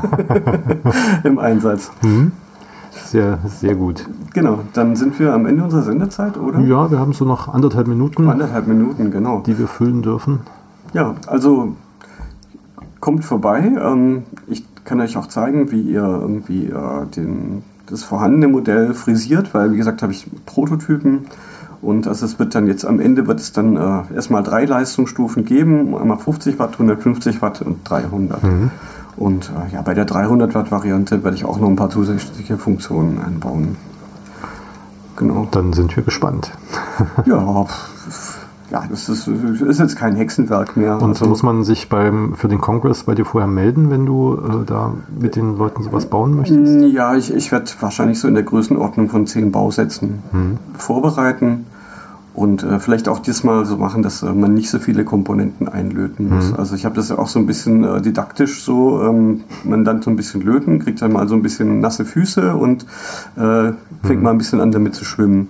im 1.23 1.39
Einsatz. 1.39 1.89
Mhm. 2.01 2.33
Sehr, 3.11 3.39
sehr 3.45 3.75
gut. 3.75 4.07
Genau, 4.33 4.59
dann 4.71 4.95
sind 4.95 5.19
wir 5.19 5.33
am 5.33 5.45
Ende 5.45 5.65
unserer 5.65 5.81
Sendezeit, 5.81 6.37
oder? 6.37 6.61
Ja, 6.61 6.89
wir 6.89 6.97
haben 6.97 7.11
so 7.11 7.25
noch 7.25 7.53
anderthalb 7.53 7.87
Minuten. 7.87 8.29
Anderthalb 8.29 8.67
Minuten, 8.67 9.11
genau. 9.11 9.43
Die 9.45 9.59
wir 9.59 9.67
füllen 9.67 10.01
dürfen. 10.01 10.39
Ja, 10.93 11.15
also 11.27 11.75
kommt 13.01 13.25
vorbei. 13.25 13.69
Ähm, 13.83 14.23
ich 14.47 14.63
kann 14.85 15.01
euch 15.01 15.17
auch 15.17 15.27
zeigen, 15.27 15.73
wie 15.73 15.81
ihr 15.81 16.03
irgendwie 16.03 16.67
äh, 16.67 17.05
den, 17.13 17.63
das 17.85 18.05
vorhandene 18.05 18.47
Modell 18.47 18.93
frisiert, 18.93 19.53
weil 19.53 19.73
wie 19.73 19.77
gesagt 19.77 20.01
habe 20.03 20.13
ich 20.13 20.25
Prototypen 20.45 21.25
und 21.81 22.07
also 22.07 22.25
es 22.25 22.39
wird 22.39 22.55
dann 22.55 22.67
jetzt 22.67 22.85
am 22.85 23.01
Ende 23.01 23.27
wird 23.27 23.41
es 23.41 23.51
dann 23.51 23.75
äh, 23.75 24.13
erstmal 24.15 24.43
drei 24.43 24.63
Leistungsstufen 24.63 25.43
geben, 25.43 25.97
einmal 25.97 26.17
50 26.17 26.59
Watt, 26.59 26.73
150 26.73 27.41
Watt 27.41 27.61
und 27.61 27.79
300. 27.83 28.41
Mhm. 28.41 28.71
Und 29.17 29.51
äh, 29.51 29.73
ja, 29.73 29.81
bei 29.81 29.93
der 29.93 30.05
300 30.05 30.55
Watt 30.55 30.71
Variante 30.71 31.23
werde 31.23 31.35
ich 31.35 31.45
auch 31.45 31.59
noch 31.59 31.67
ein 31.67 31.75
paar 31.75 31.89
zusätzliche 31.89 32.57
Funktionen 32.57 33.19
einbauen. 33.21 33.75
Genau. 35.17 35.47
Dann 35.51 35.73
sind 35.73 35.95
wir 35.95 36.03
gespannt. 36.03 36.51
ja, 37.25 37.65
ja, 38.71 38.85
das 38.89 39.09
ist, 39.09 39.27
ist, 39.27 39.79
jetzt 39.79 39.97
kein 39.97 40.15
Hexenwerk 40.15 40.77
mehr. 40.77 40.95
Und 40.95 41.09
also, 41.09 41.25
muss 41.25 41.43
man 41.43 41.63
sich 41.65 41.89
beim, 41.89 42.35
für 42.35 42.47
den 42.47 42.61
Kongress 42.61 43.03
bei 43.03 43.15
dir 43.15 43.25
vorher 43.25 43.47
melden, 43.47 43.89
wenn 43.89 44.05
du 44.05 44.35
äh, 44.35 44.65
da 44.65 44.93
mit 45.19 45.35
den 45.35 45.57
Leuten 45.57 45.83
sowas 45.83 46.05
bauen 46.05 46.37
möchtest? 46.37 46.81
Ja, 46.93 47.15
ich, 47.15 47.33
ich 47.33 47.51
werde 47.51 47.69
wahrscheinlich 47.81 48.19
so 48.19 48.29
in 48.29 48.33
der 48.33 48.43
Größenordnung 48.43 49.09
von 49.09 49.27
zehn 49.27 49.51
Bausätzen 49.51 50.23
mhm. 50.31 50.57
vorbereiten. 50.77 51.65
Und 52.33 52.63
äh, 52.63 52.79
vielleicht 52.79 53.09
auch 53.09 53.19
diesmal 53.19 53.65
so 53.65 53.75
machen, 53.75 54.03
dass 54.03 54.23
äh, 54.23 54.31
man 54.31 54.53
nicht 54.53 54.69
so 54.69 54.79
viele 54.79 55.03
Komponenten 55.03 55.67
einlöten 55.67 56.29
muss. 56.29 56.51
Mhm. 56.51 56.55
Also 56.55 56.75
ich 56.75 56.85
habe 56.85 56.95
das 56.95 57.09
ja 57.09 57.17
auch 57.17 57.27
so 57.27 57.39
ein 57.39 57.45
bisschen 57.45 57.83
äh, 57.83 58.01
didaktisch 58.01 58.63
so, 58.63 59.01
ähm, 59.03 59.41
man 59.65 59.83
dann 59.83 60.01
so 60.01 60.09
ein 60.09 60.15
bisschen 60.15 60.41
löten, 60.41 60.79
kriegt 60.79 61.01
dann 61.01 61.11
mal 61.11 61.27
so 61.27 61.35
ein 61.35 61.41
bisschen 61.41 61.81
nasse 61.81 62.05
Füße 62.05 62.55
und 62.55 62.85
äh, 63.35 63.73
fängt 64.03 64.19
mhm. 64.19 64.23
mal 64.23 64.31
ein 64.31 64.37
bisschen 64.37 64.61
an 64.61 64.71
damit 64.71 64.95
zu 64.95 65.03
schwimmen. 65.03 65.49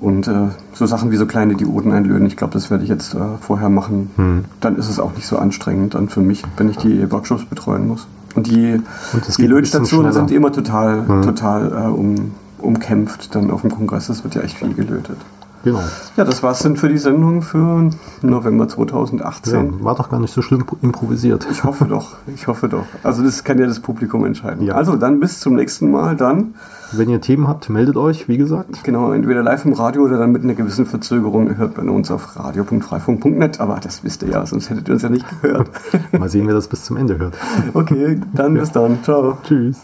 Und 0.00 0.28
äh, 0.28 0.48
so 0.74 0.84
Sachen 0.84 1.12
wie 1.12 1.16
so 1.16 1.26
kleine 1.26 1.54
Dioden 1.54 1.92
einlöten, 1.92 2.26
ich 2.26 2.36
glaube, 2.36 2.52
das 2.52 2.70
werde 2.70 2.82
ich 2.82 2.90
jetzt 2.90 3.14
äh, 3.14 3.18
vorher 3.40 3.70
machen. 3.70 4.10
Mhm. 4.16 4.44
Dann 4.60 4.76
ist 4.76 4.90
es 4.90 4.98
auch 4.98 5.14
nicht 5.14 5.26
so 5.26 5.38
anstrengend 5.38 5.94
dann 5.94 6.10
für 6.10 6.20
mich, 6.20 6.42
wenn 6.58 6.68
ich 6.68 6.76
die 6.76 7.10
Workshops 7.10 7.44
betreuen 7.46 7.86
muss. 7.86 8.06
Und 8.34 8.48
die, 8.48 8.80
und 9.12 9.38
die 9.38 9.46
Lötstationen 9.46 10.12
sind 10.12 10.30
immer 10.30 10.52
total, 10.52 11.02
mhm. 11.02 11.22
total 11.22 11.90
um, 11.90 12.32
umkämpft 12.58 13.34
dann 13.34 13.50
auf 13.50 13.60
dem 13.62 13.70
Kongress. 13.70 14.08
Es 14.08 14.24
wird 14.24 14.34
ja 14.34 14.42
echt 14.42 14.58
viel 14.58 14.74
gelötet. 14.74 15.18
Genau. 15.64 15.80
Ja, 16.16 16.24
das 16.24 16.42
war's 16.42 16.60
dann 16.60 16.76
für 16.76 16.88
die 16.88 16.98
Sendung 16.98 17.42
für 17.42 17.90
November 18.22 18.68
2018. 18.68 19.54
Ja, 19.54 19.84
war 19.84 19.94
doch 19.94 20.10
gar 20.10 20.20
nicht 20.20 20.32
so 20.32 20.42
schlimm 20.42 20.64
improvisiert. 20.82 21.46
Ich 21.50 21.64
hoffe 21.64 21.84
doch, 21.84 22.16
ich 22.34 22.46
hoffe 22.46 22.68
doch. 22.68 22.84
Also 23.02 23.22
das 23.22 23.44
kann 23.44 23.58
ja 23.58 23.66
das 23.66 23.80
Publikum 23.80 24.24
entscheiden. 24.24 24.66
Ja. 24.66 24.74
Also 24.74 24.96
dann 24.96 25.20
bis 25.20 25.40
zum 25.40 25.54
nächsten 25.54 25.90
Mal, 25.90 26.16
dann 26.16 26.54
Wenn 26.92 27.08
ihr 27.08 27.20
Themen 27.20 27.48
habt, 27.48 27.70
meldet 27.70 27.96
euch, 27.96 28.28
wie 28.28 28.36
gesagt. 28.36 28.84
genau 28.84 29.12
entweder 29.12 29.42
live 29.42 29.64
im 29.64 29.72
Radio 29.72 30.02
oder 30.02 30.18
dann 30.18 30.32
mit 30.32 30.42
einer 30.42 30.54
gewissen 30.54 30.86
Verzögerung. 30.86 31.48
Ihr 31.48 31.56
hört 31.56 31.74
bei 31.74 31.82
uns 31.82 32.10
auf 32.10 32.36
radio.freifunk.net, 32.36 33.60
aber 33.60 33.78
das 33.82 34.04
wisst 34.04 34.22
ihr 34.22 34.30
ja, 34.30 34.44
sonst 34.46 34.68
hättet 34.70 34.88
ihr 34.88 34.94
uns 34.94 35.02
ja 35.02 35.08
nicht 35.08 35.26
gehört. 35.42 35.68
Mal 36.18 36.28
sehen, 36.28 36.46
wer 36.46 36.54
das 36.54 36.68
bis 36.68 36.84
zum 36.84 36.96
Ende 36.96 37.18
hört. 37.18 37.34
Okay, 37.74 38.20
dann 38.34 38.54
bis 38.54 38.72
dann. 38.72 39.02
Ciao. 39.02 39.38
Tschüss. 39.44 39.82